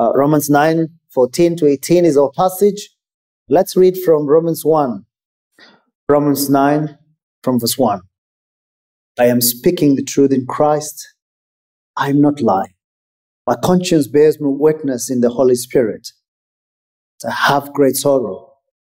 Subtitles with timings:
[0.00, 2.88] Uh, Romans 9 14 to 18 is our passage.
[3.50, 5.04] Let's read from Romans 1.
[6.08, 6.96] Romans 9
[7.42, 8.00] from verse 1.
[9.18, 11.06] I am speaking the truth in Christ.
[11.98, 12.72] I am not lying.
[13.46, 16.12] My conscience bears me witness in the Holy Spirit.
[17.26, 18.54] I have great sorrow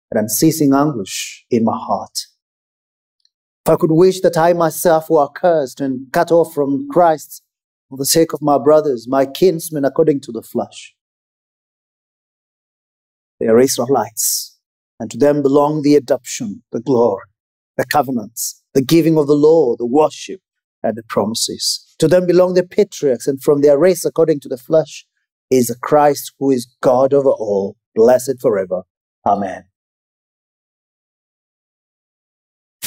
[0.10, 2.18] and unceasing anguish in my heart.
[3.66, 7.43] If I could wish that I myself were accursed and cut off from Christ
[7.94, 10.96] for the sake of my brothers, my kinsmen according to the flesh.
[13.40, 14.58] They are Israelites,
[15.00, 17.26] and to them belong the adoption, the glory,
[17.78, 20.42] the covenants, the giving of the law, the worship,
[20.82, 21.96] and the promises.
[22.00, 25.06] To them belong the patriarchs, and from their race according to the flesh
[25.52, 28.82] is Christ who is God over all, blessed forever.
[29.24, 29.66] Amen.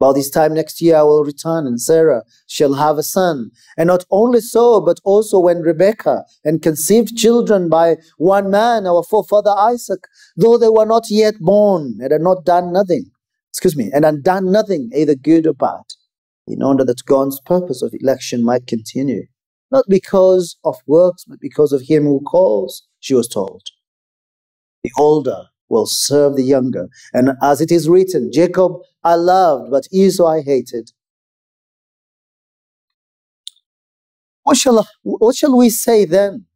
[0.00, 3.50] About this time next year I will return, and Sarah shall have a son.
[3.76, 9.04] And not only so, but also when Rebekah and conceived children by one man, our
[9.04, 10.06] forefather Isaac,
[10.36, 13.10] though they were not yet born and had not done nothing,
[13.52, 15.84] excuse me, and had done nothing, either good or bad,
[16.48, 19.26] in order that God's purpose of election might continue,
[19.70, 23.62] not because of works, but because of him who calls, she was told.
[24.82, 26.88] The older will serve the younger.
[27.12, 30.92] And as it is written, Jacob I loved, but Esau I hated.
[34.44, 36.46] What shall, what shall we say then?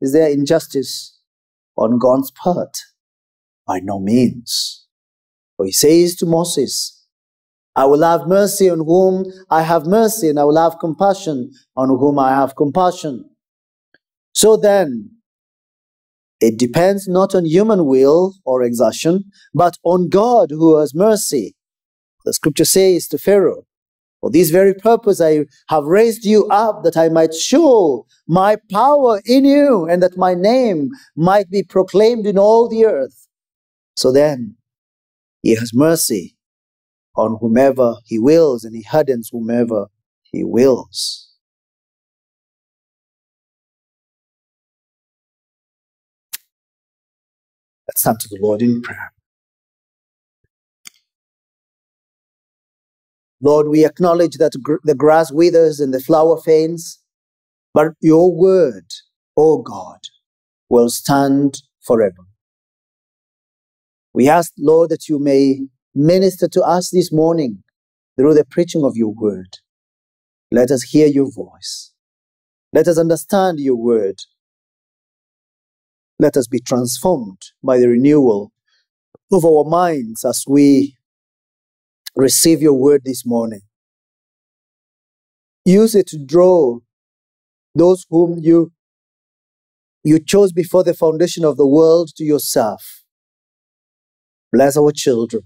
[0.00, 1.18] Is there injustice
[1.76, 2.78] on God's part?
[3.66, 4.86] By no means.
[5.56, 7.06] For he says to Moses,
[7.74, 11.88] I will have mercy on whom I have mercy, and I will have compassion on
[11.88, 13.28] whom I have compassion.
[14.34, 15.17] So then,
[16.40, 21.56] it depends not on human will or exertion, but on God who has mercy.
[22.24, 23.64] The scripture says to Pharaoh,
[24.20, 29.20] For this very purpose I have raised you up, that I might show my power
[29.24, 33.26] in you, and that my name might be proclaimed in all the earth.
[33.96, 34.56] So then,
[35.42, 36.36] he has mercy
[37.16, 39.86] on whomever he wills, and he hardens whomever
[40.22, 41.27] he wills.
[47.88, 49.12] Let's turn to the Lord in prayer.
[53.40, 57.02] Lord, we acknowledge that gr- the grass withers and the flower faints,
[57.72, 58.86] but your word,
[59.36, 60.00] O oh God,
[60.68, 62.26] will stand forever.
[64.12, 67.62] We ask, Lord, that you may minister to us this morning
[68.18, 69.58] through the preaching of your word.
[70.50, 71.92] Let us hear your voice.
[72.72, 74.20] Let us understand your word
[76.18, 78.52] let us be transformed by the renewal
[79.32, 80.96] of our minds as we
[82.16, 83.60] receive your word this morning.
[85.64, 86.78] Use it to draw
[87.74, 88.72] those whom you
[90.04, 93.04] you chose before the foundation of the world to yourself.
[94.52, 95.42] Bless our children.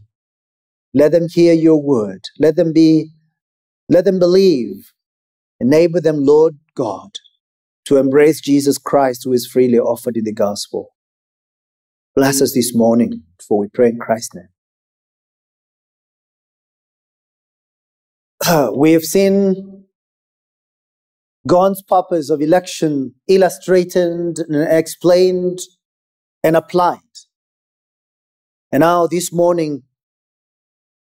[0.95, 2.21] Let them hear your word.
[2.39, 3.11] Let them be
[3.89, 4.93] let them believe.
[5.61, 7.11] Enable them, Lord God,
[7.87, 10.95] to embrace Jesus Christ who is freely offered in the gospel.
[12.15, 14.49] Bless us this morning, for we pray in Christ's name.
[18.77, 19.85] we have seen
[21.47, 25.59] God's purpose of election illustrated and explained
[26.45, 26.99] and applied.
[28.71, 29.83] And now this morning,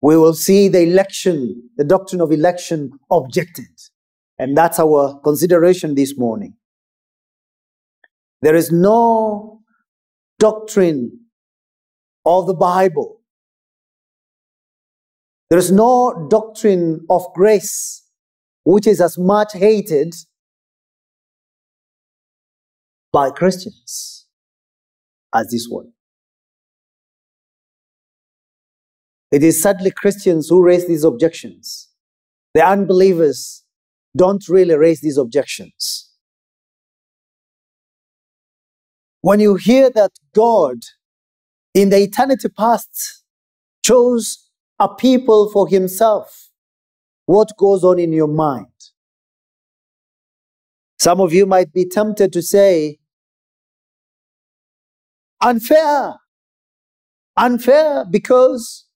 [0.02, 3.66] we will see the election, the doctrine of election objected.
[4.38, 6.54] And that's our consideration this morning.
[8.42, 9.60] There is no
[10.38, 11.26] doctrine
[12.24, 13.20] of the Bible.
[15.48, 18.02] There is no doctrine of grace
[18.64, 20.14] which is as much hated
[23.12, 24.26] by Christians
[25.34, 25.92] as this one.
[29.30, 31.88] It is sadly Christians who raise these objections.
[32.54, 33.64] The unbelievers
[34.16, 36.10] don't really raise these objections.
[39.26, 40.78] When you hear that God
[41.74, 43.24] in the eternity past
[43.84, 46.50] chose a people for himself,
[47.26, 48.68] what goes on in your mind?
[51.00, 52.98] Some of you might be tempted to say,
[55.40, 56.14] unfair.
[57.36, 58.86] Unfair because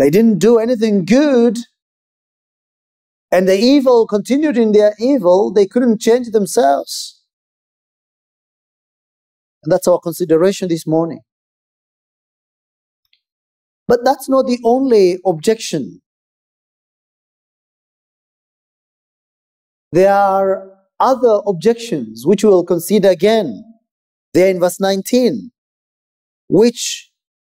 [0.00, 1.58] They didn't do anything good,
[3.30, 5.52] and the evil continued in their evil.
[5.52, 7.19] They couldn't change themselves.
[9.62, 11.20] And that's our consideration this morning.
[13.86, 16.00] But that's not the only objection.
[19.92, 20.70] There are
[21.00, 23.64] other objections which we will consider again.
[24.32, 25.50] There in verse 19,
[26.48, 27.10] which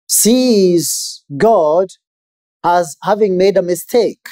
[0.08, 1.88] sees God
[2.64, 4.26] as having made a mistake.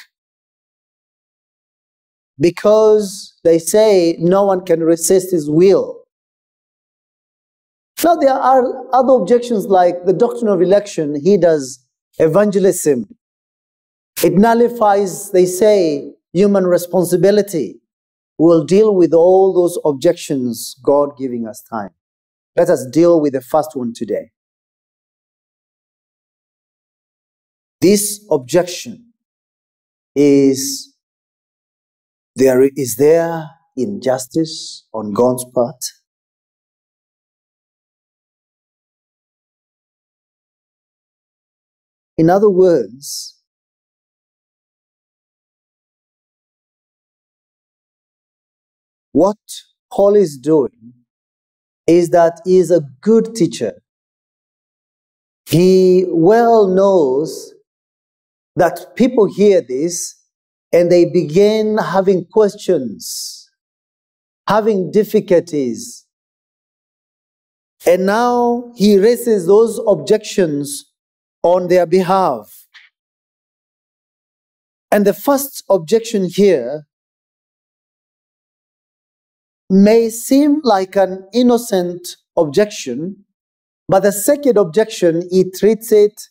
[2.40, 6.01] Because they say no one can resist his will.
[8.04, 11.84] Now, there are other objections like the doctrine of election, he does
[12.18, 13.06] evangelism.
[14.22, 17.80] It nullifies, they say, human responsibility.
[18.38, 21.90] We'll deal with all those objections, God giving us time.
[22.56, 24.30] Let us deal with the first one today.
[27.80, 29.12] This objection
[30.14, 30.94] is
[32.36, 35.82] there is there injustice on God's part?
[42.18, 43.38] In other words,
[49.12, 49.36] what
[49.92, 50.92] Paul is doing
[51.86, 53.82] is that he is a good teacher.
[55.46, 57.54] He well knows
[58.56, 60.14] that people hear this
[60.72, 63.50] and they begin having questions,
[64.48, 66.06] having difficulties.
[67.86, 70.91] And now he raises those objections
[71.42, 72.66] on their behalf.
[74.90, 76.86] And the first objection here
[79.70, 83.24] may seem like an innocent objection,
[83.88, 86.28] but the second objection, he treats it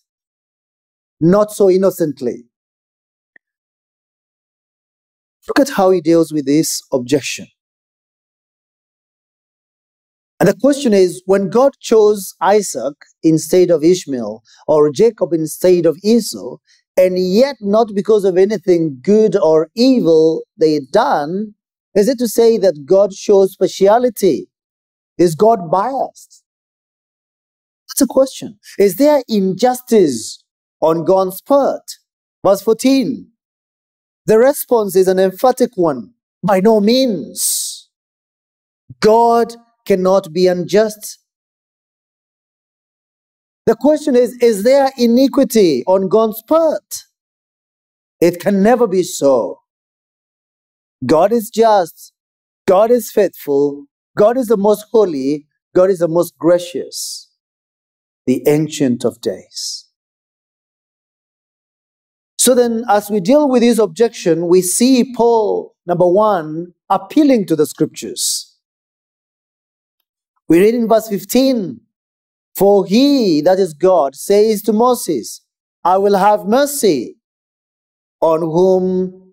[1.20, 2.46] not so innocently.
[5.48, 7.48] Look at how he deals with this objection.
[10.42, 16.00] And the question is when God chose Isaac instead of Ishmael, or Jacob instead of
[16.04, 16.58] Esau,
[16.98, 21.54] and yet not because of anything good or evil they had done,
[21.94, 24.48] is it to say that God shows partiality?
[25.20, 26.44] Is God biased?
[27.88, 28.58] That's a question.
[28.80, 30.44] Is there injustice
[30.82, 31.84] on God's part?
[32.44, 33.30] Verse 14.
[34.26, 36.16] The response is an emphatic one.
[36.42, 37.92] By no means.
[39.02, 39.56] God
[39.86, 41.20] cannot be unjust.
[43.66, 47.06] The question is Is there iniquity on God's part?
[48.22, 49.60] It can never be so.
[51.06, 52.14] God is just,
[52.68, 53.86] God is faithful,
[54.18, 57.30] God is the most holy, God is the most gracious,
[58.28, 59.88] the Ancient of Days.
[62.38, 67.56] So then, as we deal with this objection, we see Paul, number one, appealing to
[67.56, 68.51] the scriptures.
[70.52, 71.80] We read in verse 15,
[72.58, 75.40] For he, that is God, says to Moses,
[75.86, 77.16] I will have mercy
[78.20, 79.32] on whom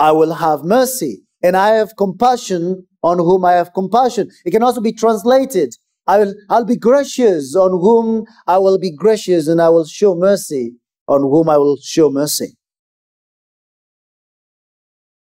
[0.00, 4.32] I will have mercy, and I have compassion on whom I have compassion.
[4.44, 5.76] It can also be translated,
[6.08, 10.16] I will, I'll be gracious on whom I will be gracious, and I will show
[10.16, 10.72] mercy
[11.06, 12.56] on whom I will show mercy.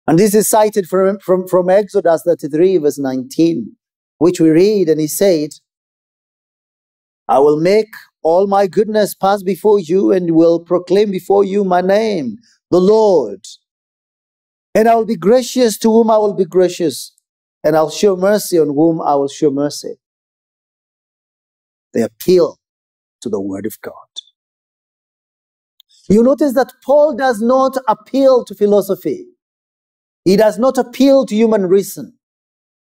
[0.07, 3.77] And this is cited from, from, from Exodus 33, verse 19
[4.23, 5.51] which we read, and he said,
[7.27, 11.81] I will make all my goodness pass before you and will proclaim before you my
[11.81, 12.37] name,
[12.71, 13.45] the Lord.
[14.77, 17.13] And I will be gracious to whom I will be gracious,
[17.65, 19.95] and I'll show mercy on whom I will show mercy.
[21.93, 22.61] They appeal
[23.23, 24.13] to the word of God.
[26.09, 29.27] You notice that Paul does not appeal to philosophy.
[30.25, 32.19] He does not appeal to human reason.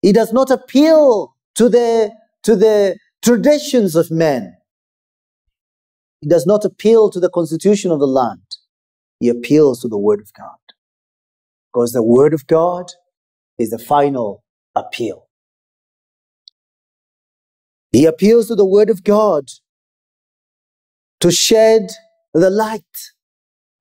[0.04, 2.12] He does not appeal to the,
[2.44, 4.58] to the traditions of men.
[6.22, 8.58] He does not appeal to the constitution of the land.
[9.20, 10.58] He appeals to the Word of God.
[11.74, 12.92] Because the Word of God
[13.58, 14.44] is the final
[14.76, 15.28] appeal.
[17.94, 19.50] He appeals to the Word of God
[21.22, 21.90] to shed
[22.34, 22.84] the light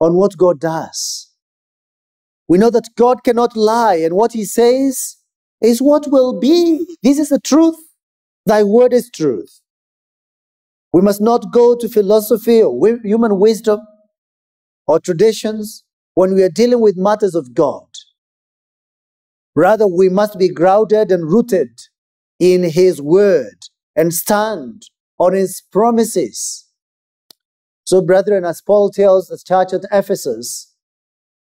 [0.00, 1.32] on what God does.
[2.48, 5.16] We know that God cannot lie, and what He says
[5.62, 6.86] is what will be.
[7.02, 7.76] This is the truth.
[8.46, 9.60] Thy word is truth.
[10.92, 13.80] We must not go to philosophy or human wisdom
[14.86, 17.86] or traditions when we are dealing with matters of God.
[19.54, 21.80] Rather, we must be grounded and rooted
[22.40, 23.56] in His word
[23.96, 24.82] and stand
[25.18, 26.66] on His promises.
[27.84, 30.74] So, brethren, as Paul tells the church at Ephesus,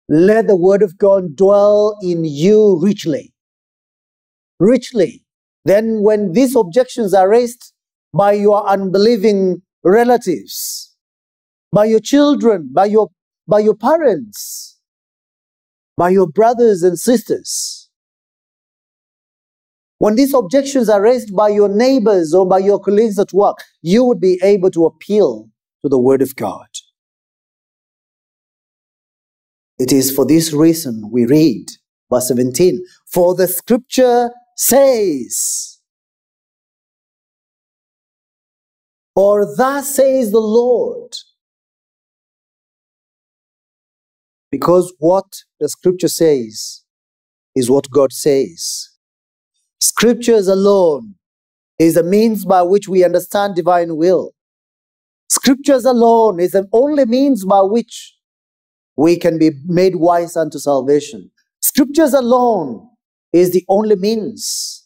[0.09, 3.34] let the word of God dwell in you richly.
[4.59, 5.23] Richly.
[5.65, 7.73] Then, when these objections are raised
[8.13, 10.95] by your unbelieving relatives,
[11.71, 13.09] by your children, by your,
[13.47, 14.79] by your parents,
[15.97, 17.89] by your brothers and sisters,
[19.97, 24.03] when these objections are raised by your neighbors or by your colleagues at work, you
[24.03, 25.49] would be able to appeal
[25.83, 26.67] to the Word of God.
[29.79, 31.67] It is for this reason we read
[32.11, 35.79] verse 17 For the scripture says,
[39.15, 41.15] or thus says the Lord.
[44.51, 45.25] Because what
[45.59, 46.83] the scripture says
[47.55, 48.89] is what God says.
[49.79, 51.15] Scriptures alone
[51.79, 54.31] is the means by which we understand divine will.
[55.29, 58.15] Scriptures alone is the only means by which
[58.95, 61.31] we can be made wise unto salvation.
[61.61, 62.87] Scriptures alone
[63.35, 64.85] is the only means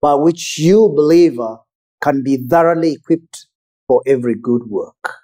[0.00, 1.58] by which you, believer,
[2.00, 3.46] can be thoroughly equipped
[3.86, 5.16] for every good work.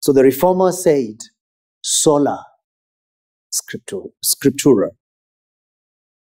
[0.00, 1.18] So the Reformer said,
[1.82, 2.46] sola
[3.52, 4.88] scriptura.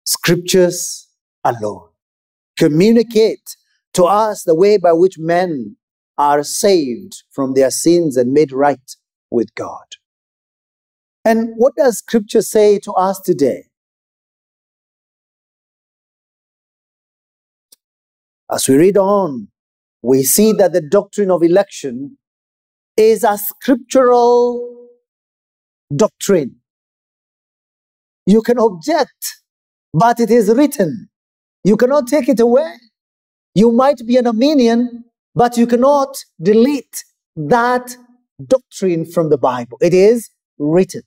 [0.04, 1.08] Scriptures
[1.46, 1.88] alone
[2.58, 3.56] communicate
[3.94, 5.78] to us the way by which men
[6.18, 8.96] are saved from their sins and made right
[9.30, 9.86] with God.
[11.24, 13.71] And what does scripture say to us today?
[18.52, 19.48] As we read on,
[20.02, 22.18] we see that the doctrine of election
[22.98, 24.88] is a scriptural
[25.96, 26.58] doctrine.
[28.26, 29.42] You can object,
[29.94, 31.10] but it is written.
[31.64, 32.74] You cannot take it away.
[33.56, 35.06] You might be an Arminian,
[35.36, 37.04] but you cannot delete
[37.36, 37.96] that
[38.46, 39.78] doctrine from the Bible.
[39.82, 41.04] It is written.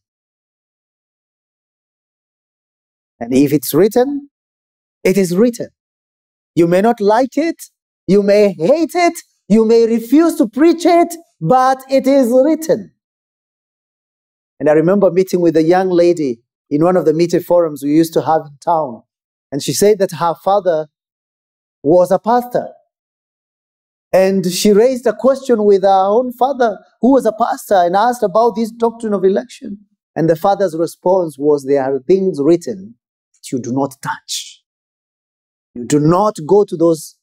[3.20, 4.30] And if it's written,
[5.02, 5.68] it is written.
[6.54, 7.62] You may not like it,
[8.06, 9.14] you may hate it,
[9.48, 12.92] you may refuse to preach it, but it is written.
[14.60, 17.90] And I remember meeting with a young lady in one of the meeting forums we
[17.90, 19.02] used to have in town.
[19.52, 20.88] And she said that her father
[21.82, 22.68] was a pastor.
[24.12, 28.22] And she raised a question with her own father, who was a pastor, and asked
[28.22, 29.78] about this doctrine of election.
[30.16, 32.94] And the father's response was, There are things written
[33.34, 34.63] that you do not touch.
[35.74, 37.16] You do not go to those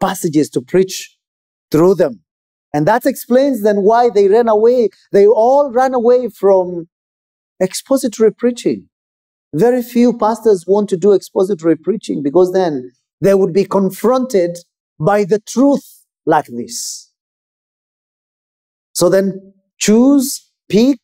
[0.00, 1.16] passages to preach
[1.70, 2.20] through them.
[2.74, 4.88] And that explains then why they ran away.
[5.12, 6.88] They all ran away from
[7.62, 8.88] expository preaching.
[9.54, 14.56] Very few pastors want to do expository preaching because then they would be confronted
[14.98, 17.12] by the truth like this.
[18.94, 21.00] So then choose, pick,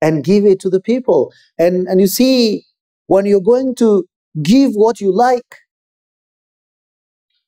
[0.00, 1.32] and give it to the people.
[1.58, 2.64] And, and you see,
[3.06, 4.06] when you're going to
[4.42, 5.58] give what you like,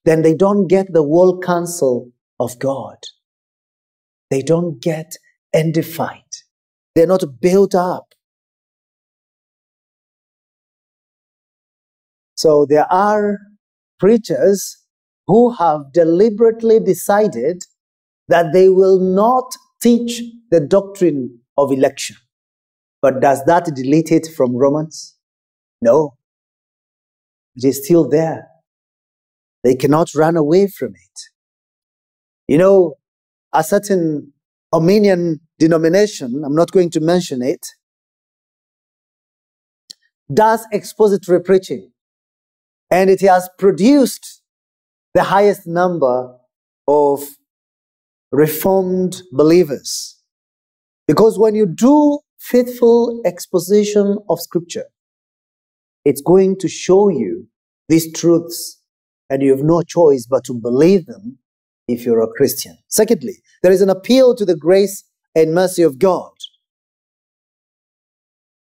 [0.05, 2.97] then they don't get the whole counsel of God.
[4.31, 5.13] They don't get
[5.53, 6.23] edified.
[6.95, 8.07] They're not built up.
[12.37, 13.39] So there are
[13.99, 14.77] preachers
[15.27, 17.63] who have deliberately decided
[18.29, 22.17] that they will not teach the doctrine of election.
[23.03, 25.17] But does that delete it from Romans?
[25.83, 26.15] No.
[27.57, 28.49] It is still there.
[29.65, 31.21] They cannot run away from it.
[32.47, 32.97] You know,
[33.53, 34.35] a certain
[34.73, 37.67] Arminian denomination, I'm not going to mention it,
[40.33, 41.91] does expository preaching.
[42.91, 44.43] And it has produced
[45.15, 46.37] the highest number
[46.87, 47.25] of
[48.31, 50.21] reformed believers.
[51.09, 54.87] Because when you do faithful exposition of scripture,
[56.05, 57.49] it's going to show you
[57.89, 58.84] these truths
[59.31, 61.39] and you have no choice but to believe them
[61.89, 62.77] if you're a Christian.
[62.89, 65.05] Secondly, there is an appeal to the grace
[65.35, 66.31] and mercy of God.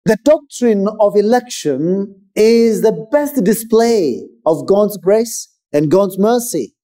[0.07, 6.75] The doctrine of election is the best display of God's grace and God's mercy.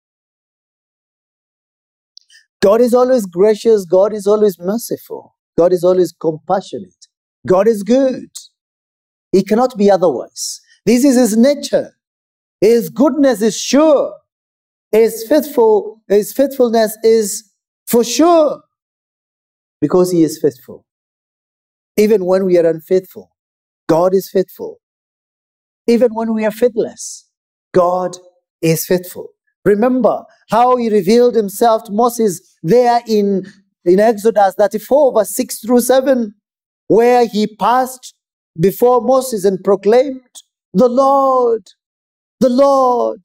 [2.63, 7.07] God is always gracious, God is always merciful, God is always compassionate,
[7.47, 8.31] God is good.
[9.33, 10.61] He cannot be otherwise.
[10.85, 11.96] This is his nature.
[12.61, 14.15] His goodness is sure.
[14.93, 17.51] His faithful, his faithfulness is
[17.87, 18.63] for sure.
[19.81, 20.85] Because he is faithful.
[21.97, 23.31] Even when we are unfaithful,
[23.89, 24.81] God is faithful.
[25.87, 27.29] Even when we are faithless,
[27.73, 28.17] God
[28.63, 29.29] is faithful.
[29.65, 33.47] Remember how he revealed himself to Moses there in
[33.85, 36.35] in Exodus 34, verse 6 through 7,
[36.89, 38.15] where he passed
[38.59, 40.21] before Moses and proclaimed,
[40.75, 41.63] The Lord,
[42.41, 43.21] the Lord,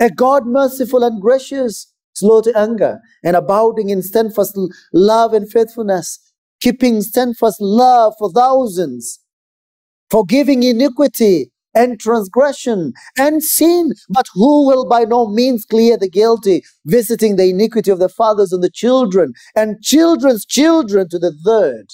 [0.00, 4.58] a God merciful and gracious, slow to anger, and abounding in steadfast
[4.92, 6.18] love and faithfulness,
[6.60, 9.20] keeping steadfast love for thousands,
[10.10, 16.62] forgiving iniquity and transgression and sin, but who will by no means clear the guilty,
[16.84, 21.86] visiting the iniquity of the fathers and the children, and children's children to the third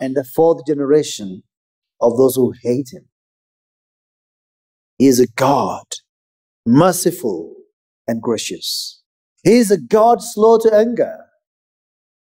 [0.00, 1.42] and the fourth generation
[2.00, 3.06] of those who hate him.
[4.98, 5.84] He is a God,
[6.64, 7.54] merciful
[8.06, 9.02] and gracious.
[9.42, 11.18] He is a God slow to anger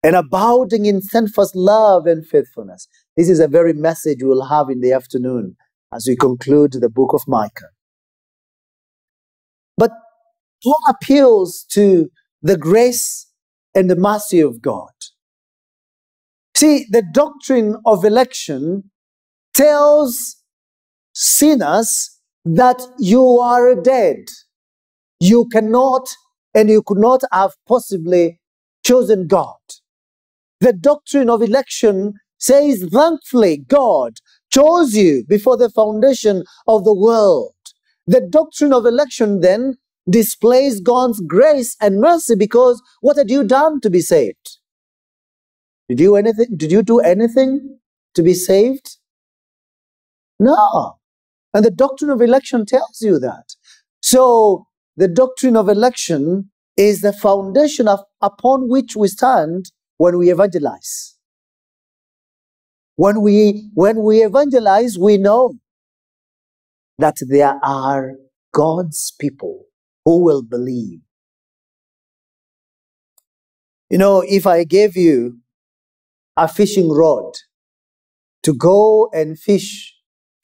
[0.03, 2.87] and abounding in steadfast love and faithfulness.
[3.15, 5.55] This is a very message we'll have in the afternoon
[5.93, 7.69] as we conclude the book of Micah.
[9.77, 9.91] But
[10.63, 12.09] Paul appeals to
[12.41, 13.27] the grace
[13.73, 14.91] and the mercy of God.
[16.55, 18.91] See, the doctrine of election
[19.53, 20.37] tells
[21.13, 22.16] sinners
[22.55, 24.29] that you are dead.
[25.19, 26.07] You cannot
[26.53, 28.39] and you could not have possibly
[28.85, 29.57] chosen God.
[30.59, 34.13] The doctrine of election says, thankfully, God
[34.51, 37.53] chose you before the foundation of the world.
[38.07, 39.77] The doctrine of election then
[40.09, 44.57] displays God's grace and mercy because what had you done to be saved?
[45.89, 47.79] Did you anything did you do anything
[48.15, 48.97] to be saved?
[50.39, 50.96] No.
[51.57, 53.55] And the doctrine of election tells you that.
[53.99, 60.29] So the doctrine of election is the foundation of, upon which we stand when we
[60.29, 61.17] evangelize.
[62.95, 65.55] When we, when we evangelize, we know
[66.99, 68.11] that there are
[68.53, 69.63] God's people
[70.05, 70.99] who will believe.
[73.89, 75.39] You know, if I gave you
[76.37, 77.33] a fishing rod
[78.43, 79.96] to go and fish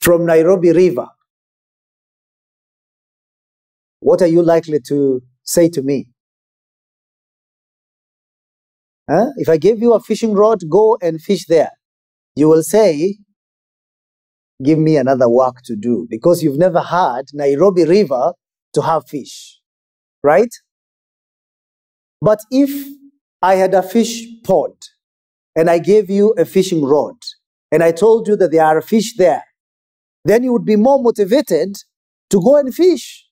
[0.04, 1.08] from Nairobi River,
[4.00, 6.08] what are you likely to say to me?
[9.10, 9.26] Huh?
[9.36, 11.70] If I gave you a fishing rod, go and fish there
[12.36, 13.18] you will say,
[14.62, 18.32] Give me another work to do because you've never had Nairobi River
[18.74, 19.58] to have fish,
[20.22, 20.48] right?
[22.20, 22.70] But if
[23.42, 24.76] I had a fish pond
[25.56, 27.16] and I gave you a fishing rod
[27.72, 29.42] and I told you that there are fish there,
[30.24, 31.76] then you would be more motivated
[32.30, 33.26] to go and fish.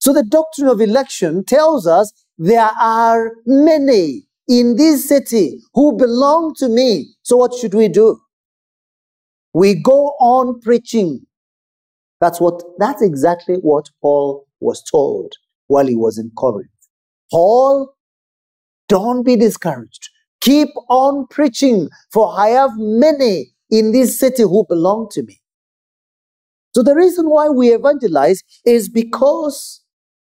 [0.00, 6.54] So the doctrine of election tells us there are many in this city who belong
[6.58, 7.14] to me.
[7.22, 8.20] So what should we do?
[9.54, 11.26] We go on preaching.
[12.20, 15.34] That's what, that's exactly what Paul was told
[15.68, 16.70] while he was in Corinth.
[17.30, 17.94] Paul,
[18.88, 20.10] don't be discouraged.
[20.42, 25.41] Keep on preaching, for I have many in this city who belong to me.
[26.74, 29.82] So the reason why we evangelize is because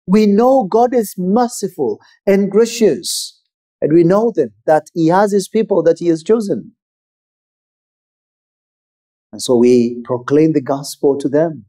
[0.07, 3.41] we know God is merciful and gracious.
[3.81, 6.73] And we know that, that He has His people that He has chosen.
[9.33, 11.67] And so we proclaim the gospel to them.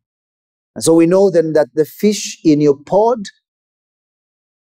[0.75, 3.17] And so we know then that the fish in your pod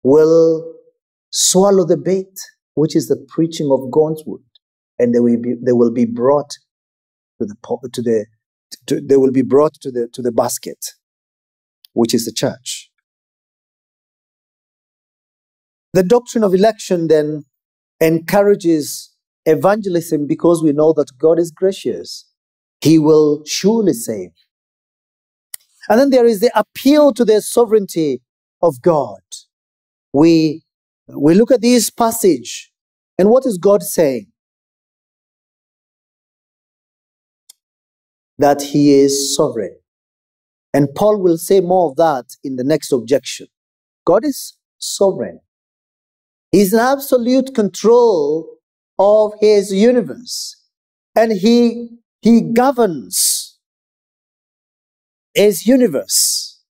[0.04, 0.74] will
[1.32, 2.40] swallow the bait,
[2.76, 4.42] which is the preaching of God's word,
[5.00, 6.52] and they will be they will be brought
[7.42, 7.56] to the
[7.92, 8.26] to the
[8.88, 10.94] to, they will be brought to the to the basket,
[11.94, 12.90] which is the church.
[15.94, 17.46] The doctrine of election then
[18.00, 22.26] encourages evangelism because we know that God is gracious
[22.82, 24.32] he will surely save.
[25.90, 28.22] And then there is the appeal to the sovereignty
[28.62, 29.22] of God.
[30.14, 30.64] We,
[31.08, 32.72] we look at this passage,
[33.18, 34.28] and what is God saying?
[38.40, 39.78] That He is sovereign.
[40.74, 43.48] And Paul will say more of that in the next objection.
[44.06, 45.42] God is sovereign.
[46.52, 48.48] He's in absolute control
[49.00, 50.56] of his universe.
[51.16, 51.90] And he
[52.22, 53.60] he governs
[55.34, 56.62] his universe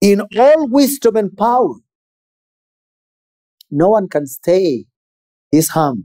[0.00, 1.74] in all wisdom and power.
[3.70, 4.86] No one can stay
[5.52, 6.04] his hand.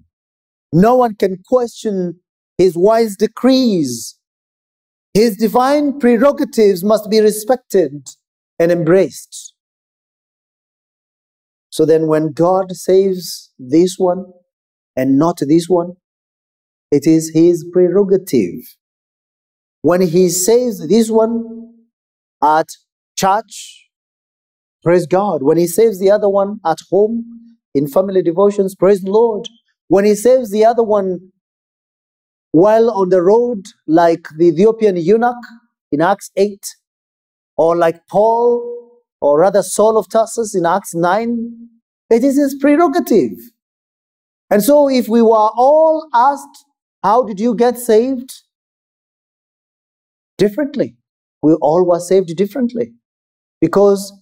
[0.74, 2.22] No one can question
[2.58, 4.18] his wise decrees.
[5.14, 8.08] His divine prerogatives must be respected
[8.60, 9.54] and embraced.
[11.70, 14.26] So then, when God saves this one
[14.96, 15.94] and not this one,
[16.92, 18.62] it is his prerogative.
[19.82, 21.74] When he saves this one
[22.44, 22.68] at
[23.18, 23.90] church,
[24.84, 25.44] praise God.
[25.44, 27.38] When he saves the other one at home,
[27.76, 29.48] in family devotions, praise the Lord.
[29.88, 31.32] when he saves the other one
[32.52, 35.36] while on the road, like the Ethiopian eunuch
[35.92, 36.66] in Acts 8,
[37.58, 41.70] or like Paul, or rather Saul of Tarsus in Acts 9,
[42.10, 43.38] it is his prerogative.
[44.50, 46.66] And so, if we were all asked,
[47.04, 48.34] How did you get saved?
[50.38, 50.96] Differently.
[51.42, 52.94] We all were saved differently
[53.62, 54.14] because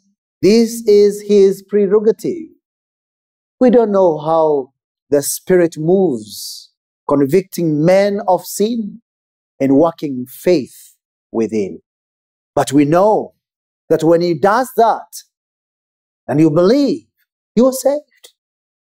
[0.42, 2.50] this is his prerogative.
[3.60, 4.74] We don't know how
[5.10, 6.72] the Spirit moves,
[7.08, 9.02] convicting men of sin
[9.60, 10.96] and working faith
[11.32, 11.82] within.
[12.54, 13.34] But we know
[13.90, 15.24] that when He does that
[16.28, 17.06] and you believe,
[17.56, 18.34] you are saved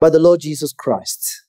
[0.01, 1.45] by the Lord Jesus Christ.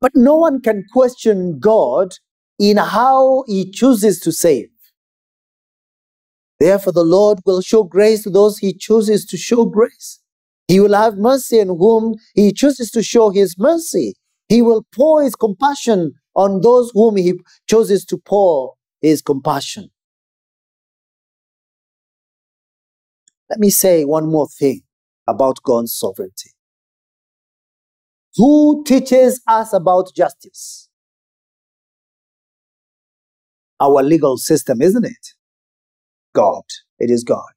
[0.00, 2.14] But no one can question God
[2.58, 4.68] in how He chooses to save.
[6.60, 10.20] Therefore, the Lord will show grace to those He chooses to show grace.
[10.68, 14.14] He will have mercy on whom He chooses to show His mercy.
[14.54, 17.34] He will pour His compassion on those whom He
[17.68, 19.90] chooses to pour His compassion.
[23.50, 24.82] Let me say one more thing
[25.26, 26.50] about God's sovereignty.
[28.36, 30.88] Who teaches us about justice?
[33.80, 35.34] Our legal system, isn't it?
[36.32, 36.62] God.
[37.00, 37.56] It is God.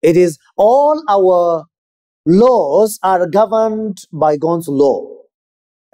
[0.00, 1.66] It is all our
[2.24, 5.15] laws are governed by God's law.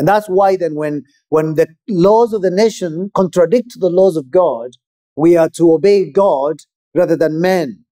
[0.03, 4.33] And that's why then when, when the laws of the nation contradict the laws of
[4.33, 4.71] God,
[5.15, 6.57] we are to obey God
[6.93, 7.85] rather than men.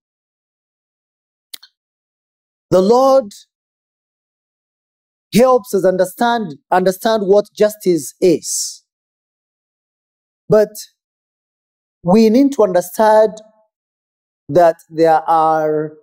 [2.69, 3.31] The Lord
[5.33, 8.83] helps us understand, understand what justice is.
[10.49, 10.75] But
[12.03, 13.41] we need to understand
[14.49, 15.93] that there are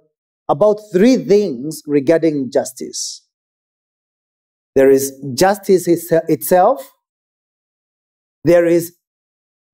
[0.48, 3.27] about three things regarding justice
[4.78, 6.88] there is justice itself,
[8.44, 8.94] there is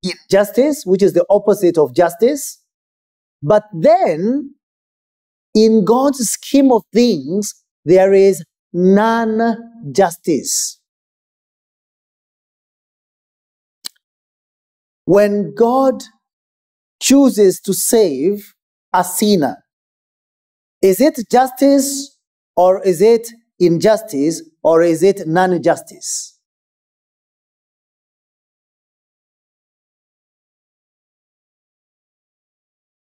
[0.01, 2.59] injustice, which is the opposite of justice,
[3.43, 4.55] but then
[5.53, 7.53] in God's scheme of things,
[7.85, 9.55] there is non
[9.91, 10.79] justice.
[15.05, 16.01] When God
[16.99, 18.55] chooses to save
[18.91, 19.57] a sinner,
[20.81, 22.17] is it justice
[22.57, 23.27] or is it
[23.59, 26.37] injustice or is it non justice?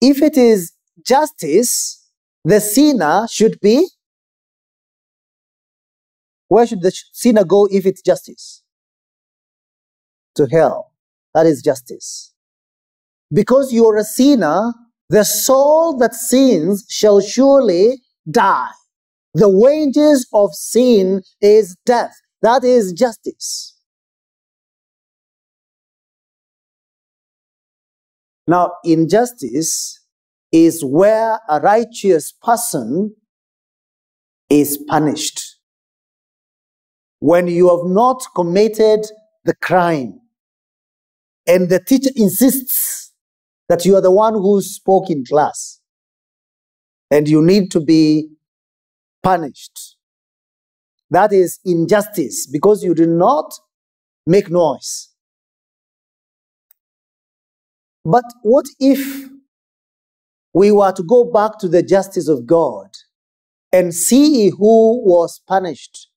[0.01, 0.73] If it is
[1.05, 2.07] justice,
[2.45, 3.89] the sinner should be.
[6.49, 8.63] Where should the sinner go if it's justice?
[10.37, 10.93] To hell.
[11.35, 12.33] That is justice.
[13.33, 14.73] Because you're a sinner,
[15.11, 18.71] the soul that sins shall surely die.
[19.35, 22.15] The wages of sin is death.
[22.43, 23.75] That is justice.
[28.47, 30.01] Now, injustice
[30.51, 33.15] is where a righteous person
[34.49, 35.57] is punished.
[37.21, 39.05] When you have not committed
[39.45, 40.21] the crime
[41.47, 43.13] and the teacher insists
[43.69, 45.81] that you are the one who spoke in class
[47.11, 48.31] and you need to be
[49.29, 49.97] punished.
[51.11, 53.53] That is injustice because you did not
[54.27, 55.11] make noise.
[58.07, 59.29] But what if
[60.55, 62.89] we were to go back to the justice of God
[63.71, 66.09] and see who was punished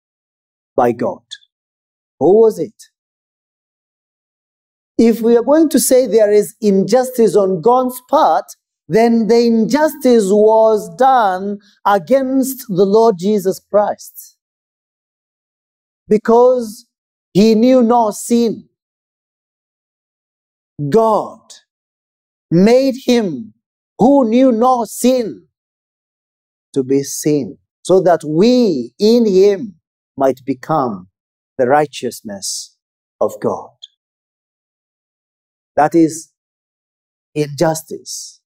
[0.78, 1.28] by God?
[2.22, 2.80] Who was it?
[4.98, 8.46] If we are going to say there is injustice on God's part,
[8.92, 14.36] then the injustice was done against the Lord Jesus Christ
[16.10, 16.88] because
[17.34, 18.68] he knew no sin.
[20.90, 21.40] God
[22.52, 23.54] made him
[23.98, 25.48] who knew no sin
[26.74, 29.76] to be sin so that we in him
[30.18, 31.08] might become
[31.58, 32.76] the righteousness
[33.22, 33.70] of God.
[35.78, 36.34] That is
[37.34, 38.41] injustice.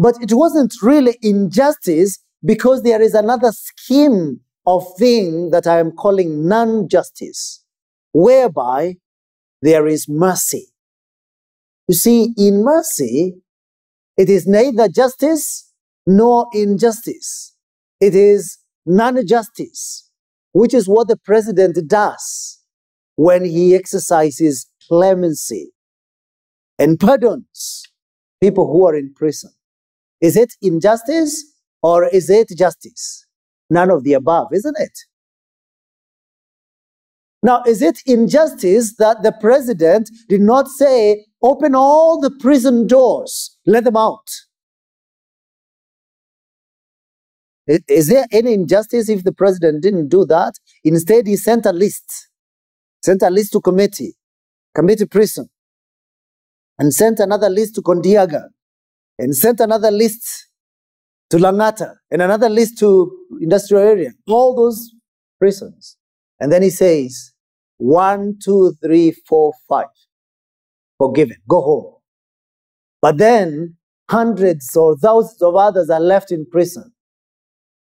[0.00, 5.92] But it wasn't really injustice because there is another scheme of thing that I am
[5.92, 7.62] calling non justice,
[8.14, 8.96] whereby
[9.60, 10.68] there is mercy.
[11.86, 13.42] You see, in mercy,
[14.16, 15.70] it is neither justice
[16.06, 17.54] nor injustice.
[18.00, 20.08] It is non justice,
[20.52, 22.58] which is what the president does
[23.16, 25.72] when he exercises clemency
[26.78, 27.82] and pardons
[28.40, 29.50] people who are in prison.
[30.20, 31.44] Is it injustice
[31.82, 33.26] or is it justice?
[33.70, 34.98] None of the above, isn't it?
[37.42, 43.56] Now, is it injustice that the president did not say, open all the prison doors,
[43.66, 44.28] let them out?
[47.88, 50.54] Is there any injustice if the president didn't do that?
[50.84, 52.28] Instead, he sent a list,
[53.02, 54.14] sent a list to committee,
[54.76, 55.48] Kamiti prison,
[56.78, 58.48] and sent another list to Kodiaga,
[59.20, 60.48] and sent another list
[61.28, 64.90] to Langata, and another list to industrial area, all those
[65.38, 65.96] prisons.
[66.40, 67.32] And then he says,
[67.76, 69.86] one, two, three, four, five,
[70.98, 71.94] forgiven, go home.
[73.00, 73.76] But then
[74.10, 76.92] hundreds or thousands of others are left in prison.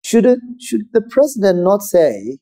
[0.04, 2.40] Shouldn't, should the president not say,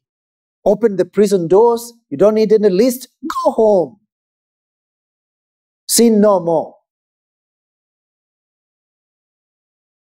[0.65, 3.97] open the prison doors, you don't need any list, go home.
[5.87, 6.75] Sin no more.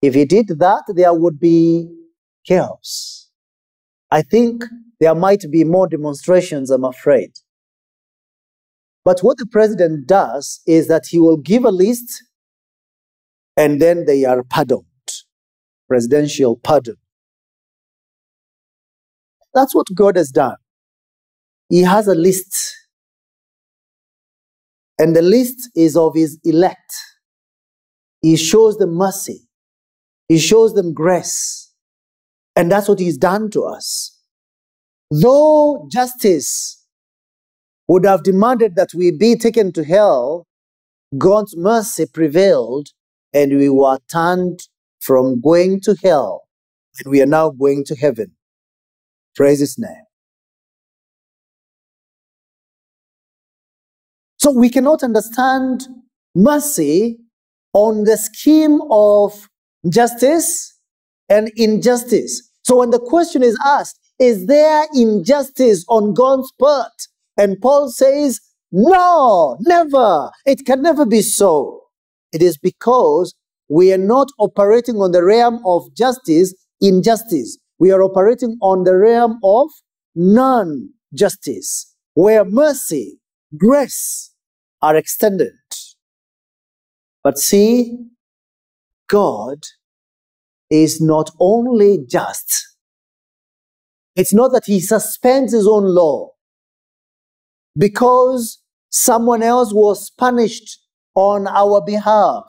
[0.05, 1.89] If he did that, there would be
[2.47, 3.31] chaos.
[4.11, 4.63] I think
[5.01, 7.31] there might be more demonstrations, I'm afraid.
[9.03, 12.23] But what the president does is that he will give a list
[13.57, 14.85] and then they are pardoned.
[15.89, 16.97] Presidential pardon.
[19.55, 20.57] That's what God has done.
[21.71, 22.77] He has a list.
[24.99, 26.93] And the list is of his elect.
[28.21, 29.44] He shows them mercy.
[30.35, 31.73] He shows them grace.
[32.57, 34.19] And that's what he's done to us.
[35.09, 36.85] Though justice
[37.87, 40.49] would have demanded that we be taken to hell,
[41.17, 42.89] God's mercy prevailed
[43.33, 44.59] and we were turned
[44.99, 46.49] from going to hell
[46.99, 48.33] and we are now going to heaven.
[49.37, 50.05] Praise his name.
[54.39, 55.87] So we cannot understand
[56.35, 57.21] mercy
[57.73, 59.49] on the scheme of
[59.89, 60.79] justice
[61.29, 62.51] and injustice.
[62.63, 66.93] So when the question is asked, is there injustice on God's part?
[67.37, 70.31] And Paul says, no, never.
[70.47, 71.81] It can never be so.
[72.33, 73.35] It is because
[73.69, 77.59] we are not operating on the realm of justice, injustice.
[77.79, 79.69] We are operating on the realm of
[80.15, 83.21] non justice, where mercy,
[83.57, 84.33] grace
[84.83, 85.53] are extended.
[87.23, 87.97] But see,
[89.09, 89.59] God
[90.71, 92.53] is not only just,
[94.17, 96.31] it's not that He suspends His own law
[97.77, 98.59] because
[98.91, 100.79] someone else was punished
[101.15, 102.45] on our behalf,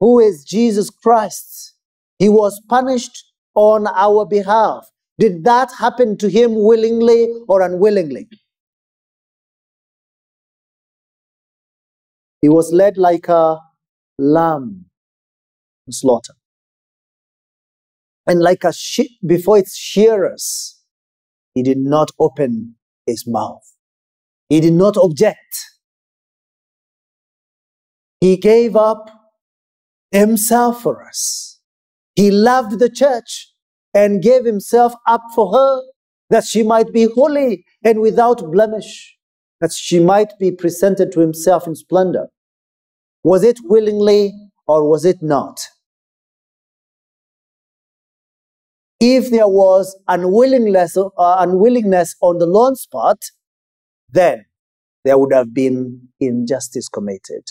[0.00, 1.74] who is Jesus Christ.
[2.18, 4.88] He was punished on our behalf.
[5.18, 8.28] Did that happen to him willingly or unwillingly?
[12.40, 13.58] He was led like a
[14.18, 14.86] lamb
[15.90, 16.34] slaughter.
[18.26, 20.80] And like a sheep before its shearers,
[21.54, 23.62] he did not open his mouth.
[24.48, 25.56] He did not object.
[28.20, 29.10] He gave up
[30.12, 31.58] himself for us.
[32.14, 33.52] He loved the church
[33.94, 35.82] and gave himself up for her
[36.30, 39.16] that she might be holy and without blemish,
[39.60, 42.28] that she might be presented to himself in splendor.
[43.24, 44.32] Was it willingly
[44.66, 45.60] or was it not?
[49.04, 53.18] If there was unwillingness, uh, unwillingness on the Lord's part,
[54.08, 54.44] then
[55.04, 57.42] there would have been injustice committed.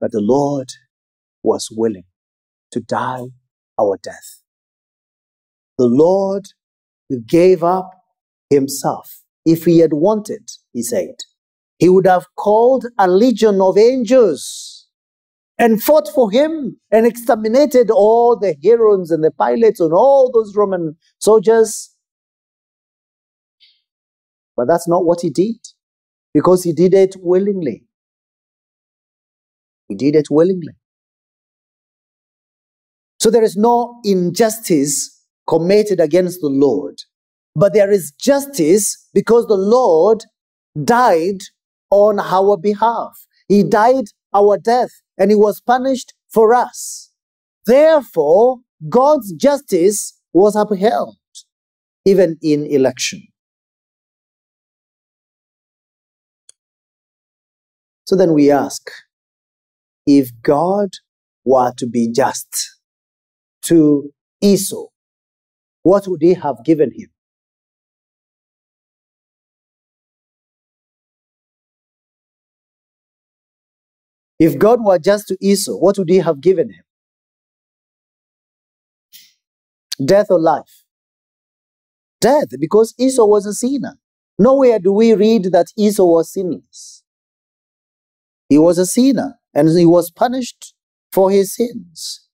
[0.00, 0.70] But the Lord
[1.42, 2.06] was willing
[2.70, 3.26] to die
[3.78, 4.40] our death.
[5.76, 6.46] The Lord
[7.26, 7.90] gave up
[8.48, 9.20] himself.
[9.44, 11.16] If he had wanted, he said,
[11.78, 14.71] he would have called a legion of angels
[15.62, 20.56] and fought for him and exterminated all the Herods and the Pilates and all those
[20.56, 21.94] Roman soldiers.
[24.56, 25.60] But that's not what he did
[26.34, 27.84] because he did it willingly.
[29.88, 30.72] He did it willingly.
[33.20, 36.96] So there is no injustice committed against the Lord,
[37.54, 40.24] but there is justice because the Lord
[40.82, 41.42] died
[41.90, 43.12] on our behalf.
[43.46, 44.90] He died our death
[45.22, 47.12] and he was punished for us.
[47.64, 48.58] Therefore,
[48.88, 51.16] God's justice was upheld
[52.04, 53.22] even in election.
[58.04, 58.90] So then we ask
[60.08, 60.88] if God
[61.44, 62.48] were to be just
[63.66, 64.86] to Esau,
[65.84, 67.11] what would he have given him?
[74.44, 76.84] If God were just to Esau, what would he have given him?
[80.04, 80.82] Death or life?
[82.20, 84.00] Death, because Esau was a sinner.
[84.40, 87.04] Nowhere do we read that Esau was sinless.
[88.48, 90.74] He was a sinner and he was punished
[91.12, 92.28] for his sins.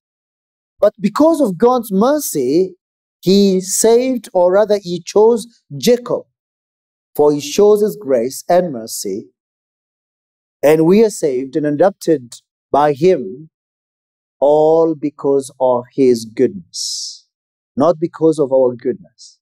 [0.80, 2.76] But because of God's mercy,
[3.20, 6.22] he saved, or rather, he chose Jacob,
[7.14, 9.26] for he shows his grace and mercy.
[10.62, 12.34] And we are saved and adopted
[12.70, 13.50] by him
[14.40, 17.26] all because of his goodness,
[17.76, 19.38] not because of our goodness.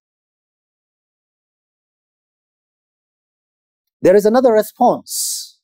[4.03, 5.59] There is another response.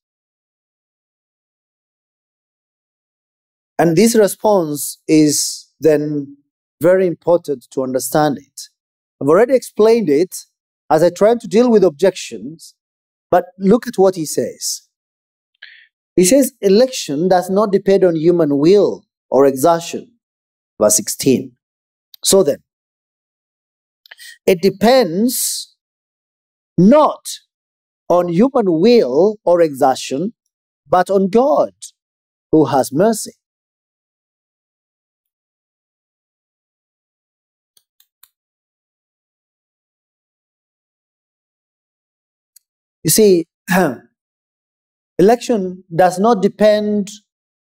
[3.78, 6.36] And this response is then
[6.80, 8.68] very important to understand it.
[9.20, 10.36] I've already explained it
[10.90, 12.74] as I try to deal with objections,
[13.30, 14.82] but look at what he says.
[16.16, 20.12] He says, election does not depend on human will or exertion.
[20.80, 21.52] Verse 16.
[22.24, 22.62] So then,
[24.46, 25.74] it depends
[26.76, 27.26] not
[28.08, 30.34] on human will or exertion,
[30.88, 31.72] but on God
[32.50, 33.32] who has mercy.
[43.02, 43.46] You see,
[45.22, 47.08] election does not depend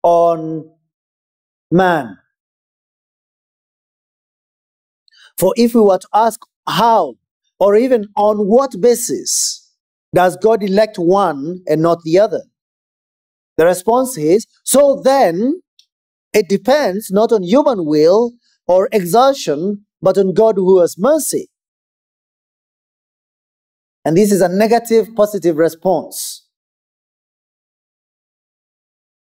[0.04, 0.70] on
[1.72, 2.16] man.
[5.36, 7.14] For if we were to ask how
[7.58, 9.72] or even on what basis
[10.14, 12.42] does God elect one and not the other?
[13.56, 15.62] The response is so then
[16.32, 18.32] it depends not on human will
[18.68, 21.48] or exertion, but on God who has mercy.
[24.04, 26.31] And this is a negative positive response.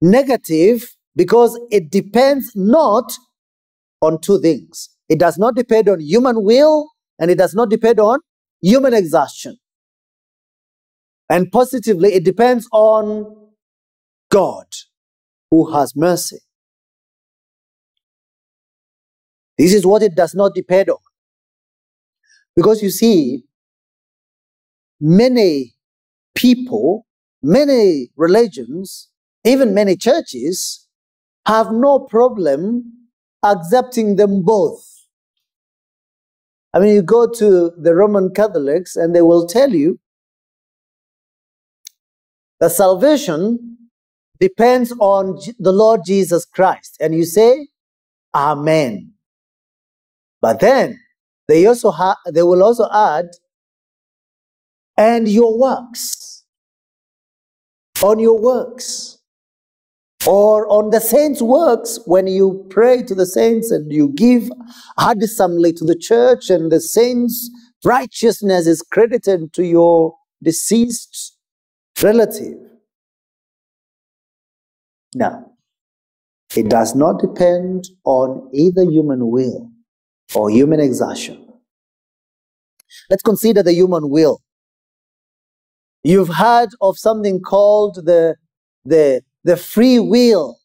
[0.03, 0.85] Negative
[1.15, 3.13] because it depends not
[4.01, 4.89] on two things.
[5.07, 6.89] It does not depend on human will
[7.19, 8.19] and it does not depend on
[8.61, 9.57] human exhaustion.
[11.29, 13.47] And positively, it depends on
[14.29, 14.65] God
[15.49, 16.39] who has mercy.
[19.57, 20.97] This is what it does not depend on.
[22.57, 23.45] Because you see,
[24.99, 25.75] many
[26.35, 27.05] people,
[27.41, 29.09] many religions,
[29.43, 30.87] even many churches
[31.45, 33.07] have no problem
[33.43, 34.85] accepting them both.
[36.73, 39.99] I mean, you go to the Roman Catholics and they will tell you
[42.59, 43.77] that salvation
[44.39, 46.97] depends on the Lord Jesus Christ.
[46.99, 47.67] And you say,
[48.33, 49.13] Amen.
[50.41, 50.99] But then
[51.47, 53.27] they also ha- they will also add
[54.97, 56.43] and your works.
[58.01, 59.19] On your works.
[60.25, 64.49] Or on the saints' works, when you pray to the saints and you give
[64.97, 67.49] handsomely to the church, and the saints'
[67.83, 71.37] righteousness is credited to your deceased
[72.01, 72.57] relative.
[75.15, 75.51] Now,
[76.55, 79.69] it does not depend on either human will
[80.35, 81.45] or human exertion.
[83.09, 84.41] Let's consider the human will.
[86.03, 88.35] You've heard of something called the,
[88.85, 90.59] the, the free will.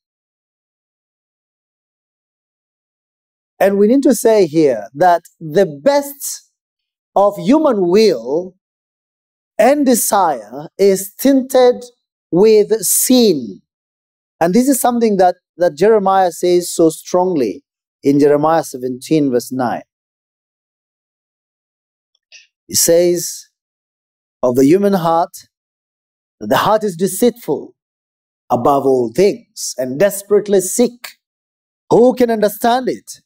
[3.61, 6.51] And we need to say here that the best
[7.17, 8.55] of human will
[9.59, 11.85] and desire is tinted
[12.31, 13.61] with sin.
[14.41, 17.65] And this is something that, that Jeremiah says so strongly
[18.05, 19.83] in Jeremiah 17, verse 9.
[22.69, 23.49] He says,
[24.41, 25.49] of the human heart,
[26.39, 27.75] that the heart is deceitful
[28.51, 31.19] above all things and desperately sick.
[31.91, 33.21] Who can understand it?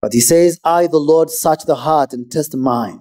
[0.00, 3.00] But he says, I, the Lord, search the heart and test the mind.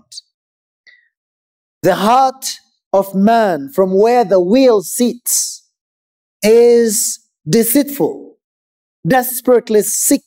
[1.82, 2.46] The heart
[2.94, 5.68] of man, from where the will sits,
[6.44, 7.20] is
[7.50, 8.38] deceitful,
[9.08, 10.22] desperately sick.